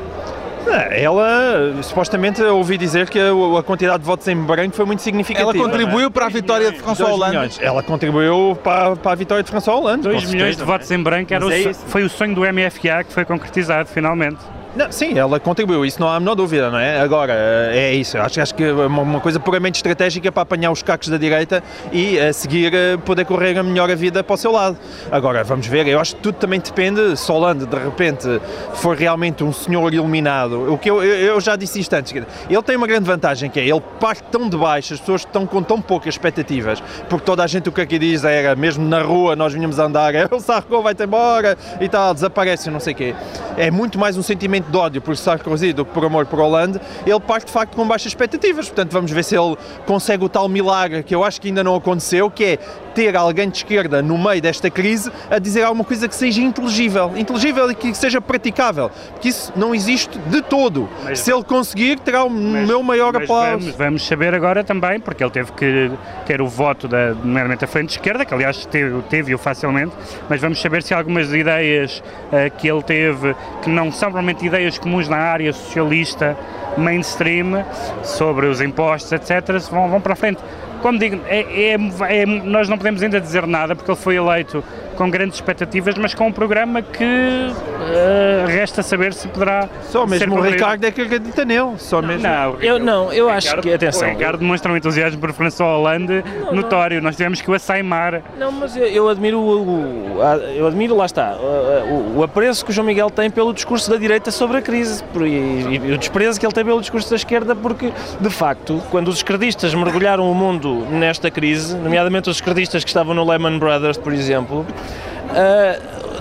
Ela, 0.91 1.83
supostamente, 1.83 2.43
ouvi 2.43 2.79
dizer 2.79 3.09
que 3.09 3.19
a, 3.19 3.63
quantidade 3.63 3.99
de 3.99 4.07
votos 4.07 4.27
em 4.29 4.37
branco 4.37 4.75
foi 4.75 4.85
muito 4.85 5.03
significativa. 5.03 5.51
Ela 5.51 5.65
contribuiu 5.65 6.11
para 6.11 6.27
a 6.27 6.29
vitória 6.29 6.71
de 6.71 6.79
François 6.79 7.11
Hollande? 7.11 7.37
Milhões. 7.37 7.61
Ela 7.61 7.83
contribuiu 7.83 8.59
para, 8.63 8.97
para, 8.97 9.13
a 9.13 9.15
vitória 9.15 9.43
de 9.43 9.51
François 9.51 9.77
Hollande. 9.77 10.03
2 10.03 10.31
milhões 10.31 10.57
de 10.57 10.65
votos 10.65 10.91
em 10.91 11.03
branco 11.03 11.33
era 11.35 11.45
o, 11.45 11.51
é 11.51 11.75
foi 11.75 12.05
o 12.05 12.09
sonho 12.09 12.35
do 12.35 12.43
MFA 12.43 13.05
que 13.05 13.13
foi 13.13 13.25
concretizado 13.25 13.89
finalmente. 13.89 14.39
Não, 14.75 14.91
sim, 14.91 15.19
ela 15.19 15.39
contribuiu, 15.39 15.85
isso 15.85 16.01
não 16.01 16.09
há 16.09 16.17
a 16.17 16.21
menor 16.21 16.35
dúvida, 16.35 16.71
não 16.71 16.79
é? 16.79 16.99
Agora, 16.99 17.35
é 17.35 17.93
isso, 17.93 18.17
acho, 18.17 18.41
acho 18.41 18.55
que 18.55 18.65
é 18.65 18.73
uma 18.73 19.21
coisa 19.21 19.39
puramente 19.39 19.77
estratégica 19.77 20.33
para 20.33 20.43
apanhar 20.43 20.71
os 20.71 20.83
cacos 20.83 21.09
da 21.09 21.19
direita 21.19 21.63
e 21.93 22.19
a 22.19 22.33
seguir 22.33 22.73
poder 23.05 23.27
correr 23.27 23.63
melhor 23.63 23.91
a 23.91 23.95
vida 23.95 24.25
para 24.25 24.33
o 24.33 24.37
seu 24.37 24.51
lado. 24.51 24.79
Agora, 25.11 25.45
vamos 25.45 25.67
ver, 25.67 25.87
eu 25.87 26.01
acho 26.01 26.17
que 26.17 26.23
tudo 26.23 26.37
também 26.37 26.59
depende, 26.59 27.19
se 27.19 27.31
Hollande 27.31 27.67
de 27.67 27.77
repente 27.77 28.41
for 28.75 28.97
realmente 28.97 29.45
um 29.45 29.53
senhor 29.53 29.93
iluminado, 29.93 30.73
o 30.73 30.79
que 30.79 30.89
eu, 30.89 31.03
eu 31.05 31.39
já 31.39 31.55
disse 31.55 31.79
isto 31.79 31.93
antes, 31.93 32.15
ele 32.49 32.63
tem 32.63 32.75
uma 32.75 32.87
grande 32.87 33.05
vantagem 33.05 33.51
que 33.51 33.61
é, 33.61 33.67
ele 33.67 33.83
parte 34.01 34.23
tão 34.31 34.49
de 34.49 34.57
baixo, 34.57 34.95
as 34.95 35.01
pessoas 35.01 35.21
estão 35.21 35.47
com 35.47 35.63
tão 35.63 35.83
poucas 35.83 36.15
expectativas, 36.15 36.83
porque 37.11 37.27
toda 37.27 37.45
a 37.45 37.47
gente 37.47 37.69
o 37.69 37.73
que 37.73 37.83
aqui 37.83 37.99
diz 37.99 38.25
era, 38.25 38.57
mesmo 38.57 38.89
na 38.89 39.03
rua 39.03 39.37
nós 39.37 39.53
vinhamos 39.53 39.79
andar, 39.79 40.15
é, 40.17 40.27
o 40.31 40.41
Sarko 40.41 40.81
vai-te 40.81 41.03
embora 41.05 41.59
e 41.79 41.89
tal, 41.91 42.15
desaparece, 42.15 42.71
não 42.71 42.81
sei 42.81 42.95
o 42.95 42.97
quê. 42.97 43.15
É 43.59 43.71
muito 43.71 43.99
mais 43.99 44.17
um 44.17 44.23
sentimento 44.23 44.62
sentimento 44.63 44.71
de 44.71 44.77
ódio 44.77 45.03
por 45.03 45.17
Sarkozy 45.17 45.73
do 45.73 45.85
que 45.85 45.93
por 45.93 46.05
amor 46.05 46.27
por 46.27 46.41
Hollande, 46.41 46.81
ele 47.05 47.21
parte 47.21 47.47
de 47.47 47.53
facto 47.53 47.75
com 47.75 47.87
baixas 47.87 48.09
expectativas. 48.09 48.67
Portanto, 48.67 48.93
vamos 48.93 49.11
ver 49.11 49.25
se 49.25 49.37
ele 49.37 49.57
consegue 49.87 50.25
o 50.25 50.29
tal 50.29 50.49
milagre 50.49 51.03
que 51.03 51.15
eu 51.15 51.25
acho 51.25 51.41
que 51.41 51.49
ainda 51.49 51.65
não 51.65 51.75
aconteceu, 51.75 52.31
que 52.31 52.45
é 52.45 52.59
ter 52.95 53.17
alguém 53.17 53.49
de 53.49 53.59
esquerda 53.59 54.03
no 54.03 54.17
meio 54.17 54.41
desta 54.41 54.71
crise 54.71 55.11
a 55.31 55.39
dizer 55.39 55.63
alguma 55.63 55.85
coisa 55.85 56.09
que 56.09 56.15
seja 56.15 56.41
inteligível, 56.41 57.13
inteligível 57.17 57.71
e 57.71 57.75
que 57.75 57.95
seja 57.95 58.21
praticável, 58.21 58.91
porque 59.13 59.29
isso 59.29 59.53
não 59.57 59.75
existe 59.75 60.19
de 60.19 60.43
todo. 60.43 60.89
Mas, 61.05 61.21
se 61.21 61.33
ele 61.33 61.43
conseguir, 61.43 61.99
terá 61.99 62.25
o 62.25 62.31
mas, 62.31 62.67
meu 62.67 62.83
maior 62.83 63.17
aplauso. 63.17 63.59
Vamos, 63.59 63.77
vamos, 63.77 64.07
saber 64.07 64.35
agora 64.35 64.63
também, 64.63 65.01
porque 65.01 65.23
ele 65.23 65.31
teve 65.31 65.53
que 65.53 65.91
ter 66.27 66.41
o 66.41 66.47
voto 66.47 66.89
da, 66.89 67.15
nomeadamente 67.15 67.65
a 67.65 67.69
frente 67.69 67.89
de 67.89 67.95
esquerda, 67.95 68.25
que 68.25 68.35
aliás 68.35 68.67
teve-o 68.67 69.03
teve 69.03 69.37
facilmente, 69.39 69.93
mas 70.29 70.41
vamos 70.41 70.61
saber 70.61 70.83
se 70.83 70.95
algumas 70.95 71.33
ideias 71.33 72.01
uh, 72.01 72.57
que 72.57 72.69
ele 72.69 72.83
teve, 72.83 73.35
que 73.63 73.71
não 73.71 73.91
são 73.91 74.11
realmente 74.11 74.45
ideias 74.45 74.79
comuns 74.79 75.09
na 75.09 75.17
área 75.17 75.53
socialista 75.53 76.37
mainstream, 76.77 77.65
sobre 78.03 78.47
os 78.47 78.61
impostos, 78.61 79.13
etc., 79.13 79.59
vão, 79.71 79.89
vão 79.89 80.01
para 80.01 80.15
a 80.15 80.17
frente 80.17 80.41
como 80.83 80.99
digo, 80.99 81.21
é, 81.27 81.41
é, 81.41 81.77
é, 82.11 82.27
nós 82.27 82.69
não 82.69 82.77
podemos 82.77 83.03
ainda 83.03 83.21
dizer 83.21 83.47
nada 83.47 83.75
porque 83.75 83.91
ele 83.91 83.99
foi 83.99 84.17
eleito 84.17 84.63
com 85.03 85.11
grandes 85.11 85.37
expectativas, 85.37 85.97
mas 85.99 86.15
com 86.15 86.29
um 86.29 86.33
programa 86.33 86.81
que 86.81 87.03
uh, 87.03 88.47
resta 88.47 88.83
saber 88.85 89.13
se 89.13 89.27
poderá 89.27 89.69
Só 89.91 90.07
mesmo 90.07 90.33
ser 90.37 90.39
o. 90.39 90.43
Ricardo 90.43 90.85
é 90.85 90.91
que 90.93 91.01
acredita 91.03 91.45
nele. 91.45 91.73
Só 91.79 92.01
mesmo. 92.01 92.23
Não, 92.23 92.55
Eu 92.61 92.79
não, 92.79 93.13
eu 93.13 93.29
acho 93.29 93.49
Ricardo- 93.49 93.63
que 93.65 93.75
atenção. 93.75 94.09
O 94.09 94.11
Ricardo 94.13 94.39
demonstra 94.39 94.71
um 94.73 94.77
entusiasmo 94.77 95.21
por 95.21 95.33
François 95.33 95.69
Hollande 95.77 96.23
notório. 96.53 97.03
Nós 97.03 97.17
tivemos 97.17 97.41
que 97.41 97.51
o 97.51 97.55
assaimar. 97.55 98.23
Não, 98.39 98.53
mas 98.53 98.77
eu, 98.77 98.85
eu 98.87 99.09
admiro 99.09 99.41
o, 99.41 100.19
o- 100.19 100.23
a- 100.23 100.37
eu 100.37 100.69
admiro, 100.69 100.97
lá 100.97 101.07
está, 101.07 101.35
o, 101.37 102.19
o 102.19 102.23
apreço 102.23 102.65
que 102.65 102.71
o 102.71 102.75
João 102.75 102.87
Miguel 102.87 103.11
tem 103.11 103.29
pelo 103.29 103.53
discurso 103.53 103.91
da 103.91 103.97
direita 103.97 104.31
sobre 104.31 104.59
a 104.59 104.63
crise 104.63 105.03
por- 105.13 105.27
e, 105.27 105.81
e 105.83 105.93
o 105.93 105.99
desprezo 105.99 106.39
que 106.39 106.47
ele 106.47 106.53
tem 106.53 106.65
pelo 106.65 106.81
discurso 106.81 107.11
da 107.11 107.17
esquerda, 107.17 107.57
porque, 107.57 107.93
de 108.21 108.31
facto, 108.31 108.81
quando 108.91 109.09
os 109.09 109.17
esquerdistas 109.17 109.75
mergulharam 109.75 110.31
o 110.31 110.35
mundo 110.35 110.87
nesta 110.91 111.29
crise, 111.31 111.75
nomeadamente 111.77 112.31
os 112.31 112.37
esquerdistas 112.37 112.85
que 112.85 112.91
estavam 112.91 113.15
no 113.15 113.29
Lehman 113.29 113.59
Brothers, 113.59 113.97
por 113.97 114.13
exemplo, 114.13 114.65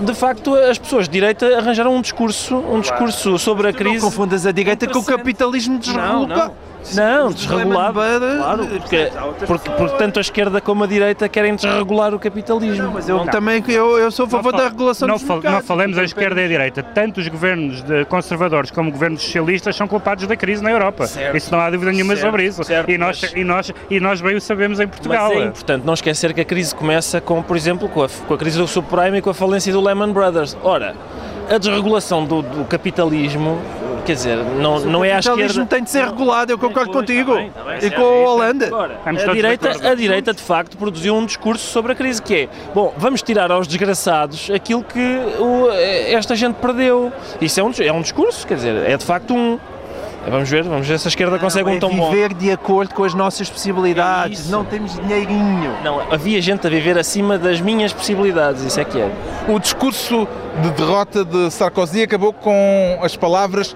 de 0.00 0.14
facto, 0.14 0.54
as 0.54 0.78
pessoas 0.78 1.06
de 1.06 1.12
direita 1.12 1.58
arranjaram 1.58 1.94
um 1.94 2.00
discurso, 2.00 2.56
um 2.56 2.80
discurso 2.80 3.38
sobre 3.38 3.68
a 3.68 3.72
Não 3.72 3.78
crise. 3.78 4.00
confundas 4.00 4.46
a 4.46 4.52
direita 4.52 4.86
com 4.88 4.98
o 4.98 5.04
capitalismo 5.04 5.74
Não, 5.74 5.80
desregulado. 5.80 6.52
Não. 6.94 7.24
Não, 7.24 7.32
desregulado. 7.32 7.94
Claro, 7.94 8.66
porque, 8.66 9.10
porque, 9.46 9.70
porque 9.70 9.96
tanto 9.96 10.18
a 10.18 10.20
esquerda 10.20 10.60
como 10.60 10.84
a 10.84 10.86
direita 10.86 11.28
querem 11.28 11.54
desregular 11.54 12.14
o 12.14 12.18
capitalismo. 12.18 12.90
Mas 12.92 13.08
eu 13.08 13.24
também 13.26 13.62
eu, 13.68 13.98
eu 13.98 14.10
sou 14.10 14.26
a 14.26 14.28
favor 14.28 14.52
Não 14.52 14.58
da 14.58 14.68
regulação 14.68 15.08
não, 15.08 15.14
dos 15.16 15.24
fa- 15.24 15.34
mercados. 15.34 15.58
não 15.60 15.66
falemos 15.66 15.98
a 15.98 16.04
esquerda 16.04 16.40
e 16.40 16.44
a 16.44 16.48
direita. 16.48 16.82
Tanto 16.82 17.20
os 17.20 17.28
governos 17.28 17.82
de 17.82 18.04
conservadores 18.06 18.70
como 18.70 18.90
governos 18.90 19.22
socialistas 19.22 19.76
são 19.76 19.86
culpados 19.86 20.26
da 20.26 20.36
crise 20.36 20.62
na 20.62 20.70
Europa. 20.70 21.06
Certo. 21.06 21.36
Isso 21.36 21.52
não 21.52 21.60
há 21.60 21.70
dúvida 21.70 21.92
nenhuma 21.92 22.14
Certo, 22.14 22.26
sobre 22.26 22.44
isso. 22.44 22.64
certo, 22.64 22.90
e, 22.90 22.98
nós, 22.98 23.20
mas- 23.22 23.32
e, 23.34 23.44
nós, 23.44 23.72
e 23.90 24.00
nós 24.00 24.20
bem 24.20 24.36
o 24.36 24.40
sabemos 24.40 24.80
em 24.80 24.88
Portugal. 24.88 25.30
Mas 25.34 25.42
é 25.42 25.46
importante 25.46 25.86
não 25.86 25.94
esquecer 25.94 26.32
que 26.34 26.40
a 26.40 26.44
crise 26.44 26.74
começa 26.74 27.20
com, 27.20 27.42
por 27.42 27.56
exemplo, 27.56 27.88
com 27.88 28.02
a, 28.02 28.08
com 28.26 28.34
a 28.34 28.38
crise 28.38 28.58
do 28.58 28.66
subprime 28.66 29.18
e 29.18 29.22
com 29.22 29.30
a 29.30 29.34
falência 29.34 29.72
do 29.72 29.80
Lehman 29.80 30.12
Brothers. 30.12 30.56
Ora, 30.62 30.94
a 31.50 31.58
desregulação 31.58 32.24
do, 32.24 32.42
do 32.42 32.64
capitalismo, 32.64 33.58
quer 34.04 34.14
dizer, 34.14 34.36
não, 34.36 34.80
não 34.80 35.04
é 35.04 35.12
à 35.12 35.18
O 35.18 35.22
capitalismo 35.22 35.46
esquerda... 35.62 35.66
tem 35.66 35.84
de 35.84 35.90
ser 35.90 36.04
regulado, 36.04 36.52
eu 36.52 36.58
concordo 36.58 36.90
Pois, 36.92 37.06
contigo. 37.06 37.34
bem, 37.34 37.50
tá 37.50 37.62
bem, 37.64 37.78
e 37.78 37.80
certo, 37.80 37.94
com 37.96 38.02
é 38.02 38.04
o 38.06 38.22
isso. 38.22 38.30
Holanda. 38.32 38.66
Agora, 38.66 39.00
a 39.04 39.32
direita, 39.32 39.88
a 39.90 39.94
direita, 39.94 40.32
de 40.34 40.42
facto, 40.42 40.76
produziu 40.76 41.14
um 41.14 41.24
discurso 41.26 41.64
sobre 41.66 41.92
a 41.92 41.94
crise, 41.94 42.20
que 42.20 42.34
é, 42.34 42.48
bom, 42.74 42.92
vamos 42.96 43.22
tirar 43.22 43.50
aos 43.50 43.66
desgraçados 43.66 44.50
aquilo 44.50 44.82
que 44.84 44.98
o- 45.38 45.70
esta 45.70 46.34
gente 46.34 46.56
perdeu. 46.56 47.12
Isso 47.40 47.58
é 47.60 47.62
um, 47.64 47.72
é 47.80 47.92
um 47.92 48.00
discurso, 48.02 48.46
quer 48.46 48.54
dizer, 48.56 48.88
é 48.88 48.96
de 48.96 49.04
facto 49.04 49.34
um... 49.34 49.58
Vamos 50.28 50.48
ver, 50.48 50.62
vamos 50.62 50.86
ver 50.86 50.98
se 50.98 51.08
a 51.08 51.10
esquerda 51.10 51.38
consegue 51.38 51.68
é 51.68 51.72
um 51.72 51.78
tão 51.80 51.94
bom. 51.94 52.10
viver 52.10 52.32
de 52.32 52.50
acordo 52.50 52.94
com 52.94 53.04
as 53.04 53.12
nossas 53.12 53.50
possibilidades. 53.50 54.48
É 54.48 54.52
não 54.52 54.64
temos 54.64 54.94
dinheirinho. 54.94 55.74
Não, 55.82 56.00
havia 56.12 56.40
gente 56.40 56.66
a 56.66 56.70
viver 56.70 56.96
acima 56.96 57.36
das 57.36 57.60
minhas 57.60 57.92
possibilidades, 57.92 58.62
isso 58.62 58.78
é 58.80 58.84
que 58.84 59.00
é. 59.00 59.10
O 59.48 59.58
discurso 59.58 60.28
de 60.62 60.70
derrota 60.70 61.24
de 61.24 61.50
Sarkozy 61.50 62.02
acabou 62.02 62.32
com 62.32 62.98
as 63.02 63.16
palavras 63.16 63.74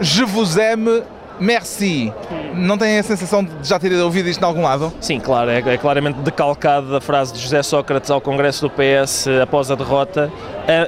Je 0.00 0.24
vous 0.24 0.58
aime, 0.58 1.02
merci. 1.40 2.12
Não 2.54 2.78
tem 2.78 2.98
a 2.98 3.02
sensação 3.02 3.42
de 3.44 3.50
já 3.62 3.78
ter 3.78 3.92
ouvido 4.00 4.28
isto 4.28 4.40
em 4.40 4.44
algum 4.44 4.62
lado? 4.62 4.92
Sim, 5.00 5.18
claro, 5.20 5.50
é, 5.50 5.58
é 5.58 5.76
claramente 5.76 6.18
decalcado 6.20 6.90
da 6.92 7.00
frase 7.00 7.32
de 7.32 7.40
José 7.40 7.62
Sócrates 7.62 8.10
ao 8.10 8.20
Congresso 8.20 8.68
do 8.68 8.70
PS 8.70 9.26
após 9.42 9.70
a 9.70 9.74
derrota. 9.74 10.30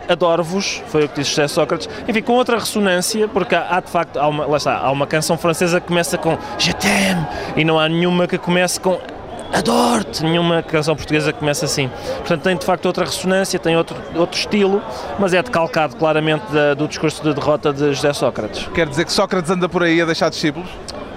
A- 0.08 0.12
Adoro-vos, 0.12 0.82
foi 0.88 1.04
o 1.04 1.08
que 1.08 1.20
disse 1.20 1.30
José 1.30 1.48
Sócrates. 1.48 1.88
Enfim, 2.08 2.22
com 2.22 2.32
outra 2.34 2.58
ressonância, 2.58 3.26
porque 3.28 3.54
há, 3.54 3.66
há 3.76 3.80
de 3.80 3.90
facto, 3.90 4.18
há 4.18 4.28
uma, 4.28 4.46
lá 4.46 4.56
está, 4.56 4.76
há 4.78 4.90
uma 4.90 5.06
canção 5.06 5.36
francesa 5.36 5.80
que 5.80 5.88
começa 5.88 6.16
com 6.16 6.38
Je 6.58 6.72
t'aime 6.74 7.26
e 7.56 7.64
não 7.64 7.78
há 7.78 7.88
nenhuma 7.88 8.26
que 8.26 8.38
comece 8.38 8.78
com 8.80 8.98
Adoro-te, 9.56 10.22
nenhuma 10.22 10.62
canção 10.62 10.94
portuguesa 10.94 11.32
que 11.32 11.38
começa 11.38 11.64
assim. 11.64 11.88
Portanto, 12.18 12.42
tem 12.42 12.56
de 12.56 12.64
facto 12.64 12.84
outra 12.84 13.04
ressonância, 13.06 13.58
tem 13.58 13.74
outro, 13.76 13.96
outro 14.14 14.38
estilo, 14.38 14.82
mas 15.18 15.32
é 15.32 15.42
decalcado 15.42 15.96
claramente 15.96 16.44
da- 16.52 16.74
do 16.74 16.86
discurso 16.86 17.22
de 17.22 17.32
derrota 17.32 17.72
de 17.72 17.94
José 17.94 18.12
Sócrates. 18.12 18.68
Quer 18.74 18.86
dizer 18.86 19.06
que 19.06 19.12
Sócrates 19.12 19.50
anda 19.50 19.66
por 19.68 19.82
aí 19.82 19.98
a 20.00 20.04
deixar 20.04 20.28
discípulos? 20.28 20.68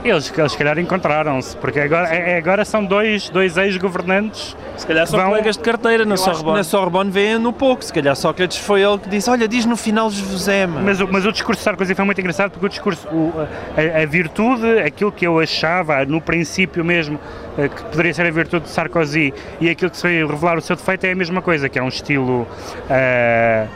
Eles, 0.02 0.32
eles 0.38 0.52
se 0.54 0.58
calhar 0.58 0.80
encontraram-se, 0.80 1.58
porque 1.58 1.78
agora, 1.82 2.08
é- 2.16 2.32
é- 2.32 2.38
agora 2.38 2.64
são 2.64 2.86
dois, 2.86 3.28
dois 3.28 3.58
ex-governantes. 3.58 4.56
Se 4.78 4.88
calhar 4.88 5.06
são 5.06 5.20
Vão- 5.20 5.28
colegas 5.32 5.58
de 5.58 5.62
carteira 5.64 6.06
na 6.06 6.16
Sorbonne. 6.16 6.56
na 6.60 6.64
Sorbonne 6.64 7.12
vê 7.12 7.38
no 7.38 7.52
pouco. 7.52 7.84
Se 7.84 7.92
calhar 7.92 8.16
Sócrates 8.16 8.58
foi 8.60 8.82
ele 8.82 8.98
que 8.98 9.10
disse: 9.10 9.30
Olha, 9.30 9.46
diz 9.46 9.66
no 9.66 9.76
final 9.76 10.10
aime. 10.48 10.78
Mas, 10.86 11.02
o- 11.02 11.08
mas 11.12 11.26
o 11.26 11.34
discurso 11.34 11.60
de 11.60 11.66
Sarkozy 11.66 11.94
foi 11.96 12.06
muito 12.06 12.22
engraçado 12.22 12.52
porque 12.52 12.66
o 12.66 12.70
discurso, 12.70 13.06
o- 13.10 13.34
a, 13.76 14.04
a 14.04 14.06
virtude, 14.06 14.80
aquilo 14.80 15.12
que 15.12 15.28
eu 15.28 15.38
achava 15.38 16.06
no 16.06 16.22
princípio 16.22 16.86
mesmo 16.86 17.20
que 17.68 17.84
poderia 17.84 18.14
ser 18.14 18.26
a 18.26 18.32
virtude 18.32 18.66
de 18.66 18.72
Sarkozy 18.72 19.34
e 19.60 19.70
aquilo 19.70 19.92
que 19.92 19.98
se 19.98 20.08
veio 20.08 20.28
revelar 20.28 20.58
o 20.58 20.62
seu 20.62 20.76
defeito 20.76 21.06
é 21.06 21.12
a 21.12 21.16
mesma 21.16 21.42
coisa, 21.42 21.68
que 21.68 21.78
é 21.78 21.84
um 21.84 21.88
estilo 21.88 22.48
eh, 22.90 23.68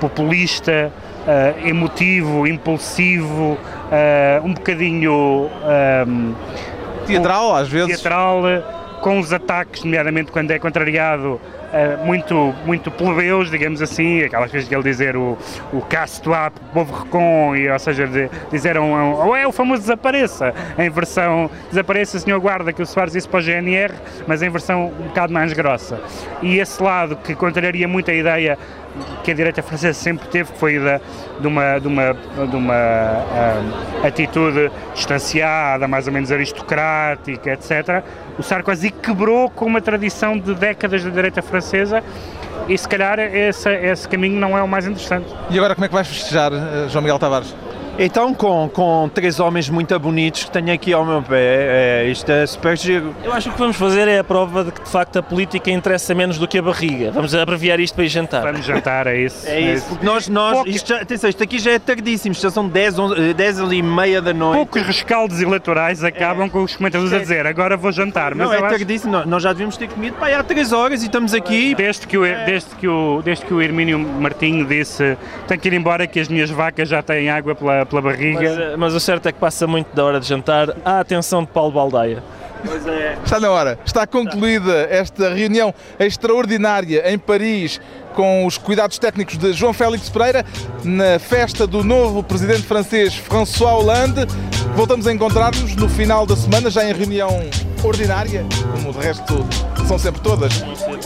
populista, 0.00 0.90
eh, 1.28 1.54
emotivo, 1.66 2.46
impulsivo, 2.46 3.58
eh, 3.92 4.40
um 4.42 4.54
bocadinho 4.54 5.50
ehm, 5.68 6.34
Teatral, 7.06 7.54
às 7.56 7.68
vezes. 7.68 8.00
teatral, 8.00 8.48
eh, 8.48 8.62
com 9.02 9.18
os 9.18 9.32
ataques, 9.32 9.84
nomeadamente 9.84 10.32
quando 10.32 10.50
é 10.50 10.58
contrariado, 10.58 11.40
eh, 11.72 11.96
muito, 12.04 12.54
muito 12.66 12.90
plebeus, 12.90 13.50
digamos 13.50 13.80
assim, 13.80 14.22
aquelas 14.22 14.50
vezes 14.50 14.68
de 14.68 14.74
ele 14.74 14.82
dizer 14.82 15.16
o, 15.16 15.38
o 15.72 15.80
casse-toi, 15.82 16.50
povo 16.72 17.04
recon, 17.04 17.54
e, 17.54 17.70
ou 17.70 17.78
seja, 17.78 18.06
de, 18.06 18.28
dizer 18.50 18.76
um, 18.76 18.92
um, 18.92 19.12
ou 19.12 19.36
é 19.36 19.46
o 19.46 19.52
famoso 19.52 19.82
desapareça, 19.82 20.52
em 20.76 20.90
versão 20.90 21.48
desapareça, 21.68 22.18
senhor 22.18 22.40
guarda, 22.40 22.72
que 22.72 22.82
o 22.82 22.86
Soares 22.86 23.12
disse 23.12 23.28
para 23.28 23.38
o 23.38 23.42
GNR, 23.42 23.94
mas 24.26 24.42
em 24.42 24.50
versão 24.50 24.86
um 24.86 25.06
bocado 25.08 25.32
mais 25.32 25.52
grossa. 25.52 26.00
E 26.42 26.58
esse 26.58 26.82
lado 26.82 27.14
que 27.16 27.34
contraria 27.34 27.86
muito 27.86 28.10
a 28.10 28.14
ideia 28.14 28.58
que 29.22 29.30
a 29.30 29.34
direita 29.34 29.62
francesa 29.62 29.94
sempre 29.94 30.26
teve, 30.26 30.52
que 30.52 30.58
foi 30.58 30.76
da, 30.78 31.00
de 31.38 31.46
uma, 31.46 31.78
de 31.78 31.86
uma, 31.86 32.12
de 32.12 32.56
uma 32.56 32.74
ah, 32.74 33.62
atitude 34.04 34.70
distanciada, 34.92 35.86
mais 35.86 36.08
ou 36.08 36.12
menos 36.12 36.32
aristocrática, 36.32 37.52
etc. 37.52 38.02
O 38.36 38.42
Sarkozy 38.42 38.90
quebrou 38.90 39.48
com 39.48 39.66
uma 39.66 39.80
tradição 39.80 40.36
de 40.36 40.54
décadas 40.54 41.04
da 41.04 41.10
direita 41.10 41.40
francesa 41.40 41.59
e 42.68 42.76
se 42.76 42.88
calhar 42.88 43.18
esse, 43.18 43.68
esse 43.68 44.08
caminho 44.08 44.38
não 44.38 44.56
é 44.56 44.62
o 44.62 44.68
mais 44.68 44.86
interessante. 44.86 45.26
E 45.50 45.58
agora 45.58 45.74
como 45.74 45.84
é 45.84 45.88
que 45.88 45.94
vais 45.94 46.06
festejar, 46.06 46.52
eh, 46.52 46.88
João 46.88 47.02
Miguel 47.02 47.18
Tavares? 47.18 47.54
Então, 48.02 48.32
com, 48.32 48.66
com 48.72 49.10
três 49.12 49.38
homens 49.38 49.68
muito 49.68 49.98
bonitos 50.00 50.44
que 50.44 50.50
tenho 50.50 50.72
aqui 50.72 50.90
ao 50.90 51.04
meu 51.04 51.20
pé, 51.22 52.04
é, 52.04 52.08
isto 52.10 52.32
é 52.32 52.46
super 52.46 52.74
giro. 52.74 53.14
Eu 53.22 53.30
acho 53.30 53.42
que 53.42 53.50
o 53.50 53.52
que 53.52 53.58
vamos 53.58 53.76
fazer 53.76 54.08
é 54.08 54.20
a 54.20 54.24
prova 54.24 54.64
de 54.64 54.72
que 54.72 54.82
de 54.82 54.88
facto 54.88 55.18
a 55.18 55.22
política 55.22 55.70
interessa 55.70 56.14
menos 56.14 56.38
do 56.38 56.48
que 56.48 56.56
a 56.56 56.62
barriga. 56.62 57.10
Vamos 57.10 57.34
abreviar 57.34 57.78
isto 57.78 57.94
para 57.94 58.04
ir 58.04 58.08
jantar. 58.08 58.40
Vamos 58.40 58.64
jantar, 58.64 59.06
é 59.06 59.18
isso. 59.20 59.46
É 59.46 59.60
isso, 59.74 59.84
porque 59.90 60.06
nós, 60.06 60.28
nós 60.28 60.54
Pouco- 60.54 60.70
isto, 60.70 60.88
já, 60.88 61.02
atenção, 61.02 61.28
isto 61.28 61.42
aqui 61.42 61.58
já 61.58 61.72
é 61.72 61.78
tardíssimo, 61.78 62.34
já 62.34 62.50
são 62.50 62.66
10, 62.66 62.98
11, 62.98 63.34
10 63.34 63.58
e 63.70 63.82
meia 63.82 64.22
da 64.22 64.32
noite. 64.32 64.56
Poucos 64.56 64.80
rescaldos 64.82 65.42
eleitorais 65.42 66.02
acabam 66.02 66.48
com 66.48 66.62
os 66.62 66.74
comentadores 66.76 67.12
a 67.12 67.18
dizer 67.18 67.46
agora 67.46 67.76
vou 67.76 67.92
jantar, 67.92 68.34
mas 68.34 68.46
Não, 68.46 68.54
é 68.54 68.60
acho- 68.60 68.78
tardíssimo, 68.78 69.24
nós- 69.26 69.42
já 69.42 69.52
devíamos 69.52 69.76
ter 69.76 69.88
comido 69.90 70.14
para 70.14 70.38
há 70.38 70.42
3 70.42 70.72
horas 70.72 71.02
e 71.02 71.04
estamos 71.04 71.34
aqui. 71.34 71.74
Desde 71.74 72.06
que, 72.06 72.16
o, 72.16 72.22
desde, 72.22 72.70
que 72.76 72.88
o, 72.88 73.20
desde 73.22 73.44
que 73.44 73.52
o 73.52 73.60
Hermínio 73.60 73.98
Martinho 73.98 74.64
disse 74.64 75.18
tenho 75.46 75.60
que 75.60 75.68
ir 75.68 75.74
embora 75.74 76.06
que 76.06 76.18
as 76.18 76.28
minhas 76.28 76.48
vacas 76.48 76.88
já 76.88 77.02
têm 77.02 77.28
água 77.28 77.54
pela, 77.54 77.84
pela 77.90 78.00
barriga. 78.00 78.40
Mas, 78.40 78.58
eh, 78.58 78.76
mas 78.76 78.94
o 78.94 79.00
certo 79.00 79.26
é 79.26 79.32
que 79.32 79.38
passa 79.38 79.66
muito 79.66 79.94
da 79.94 80.04
hora 80.04 80.20
de 80.20 80.26
jantar. 80.26 80.74
A 80.84 81.00
atenção 81.00 81.42
de 81.42 81.48
Paulo 81.48 81.72
Baldaia. 81.72 82.22
Está 83.24 83.40
na 83.40 83.50
hora. 83.50 83.78
Está 83.84 84.06
concluída 84.06 84.86
esta 84.90 85.32
reunião 85.32 85.74
extraordinária 85.98 87.10
em 87.10 87.18
Paris 87.18 87.80
com 88.14 88.44
os 88.44 88.58
cuidados 88.58 88.98
técnicos 88.98 89.38
de 89.38 89.52
João 89.52 89.72
Félix 89.72 90.08
Pereira 90.08 90.44
na 90.84 91.18
festa 91.18 91.66
do 91.66 91.82
novo 91.82 92.22
presidente 92.22 92.62
francês 92.62 93.14
François 93.14 93.72
Hollande. 93.72 94.26
Voltamos 94.74 95.06
a 95.06 95.12
encontrar-nos 95.12 95.74
no 95.74 95.88
final 95.88 96.26
da 96.26 96.36
semana, 96.36 96.70
já 96.70 96.84
em 96.84 96.92
reunião 96.92 97.30
ordinária, 97.82 98.44
como 98.72 98.92
de 98.92 98.98
resto 98.98 99.46
são 99.86 99.98
sempre 99.98 100.20
todas, 100.20 100.60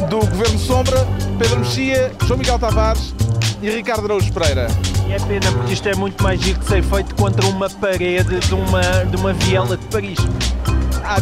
do 0.09 0.19
Governo 0.19 0.59
Sombra, 0.59 1.07
Pedro 1.39 1.61
Mexia, 1.61 2.13
João 2.27 2.39
Miguel 2.39 2.59
Tavares 2.59 3.15
e 3.63 3.71
Ricardo 3.71 4.05
Araújo 4.07 4.33
Pereira. 4.33 4.67
É 5.11 5.19
pena 5.19 5.53
porque 5.53 5.73
isto 5.73 5.89
é 5.89 5.95
muito 5.95 6.23
mais 6.23 6.41
giro 6.41 6.59
de 6.59 6.67
ser 6.67 6.83
feito 6.83 7.15
contra 7.15 7.47
uma 7.47 7.69
parede 7.71 8.41
de 8.41 8.55
uma, 8.55 8.81
de 9.05 9.17
uma 9.17 9.33
viela 9.33 9.77
de 9.77 9.85
Paris. 9.87 10.19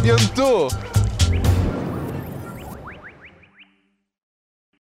Bientôt! 0.01 0.91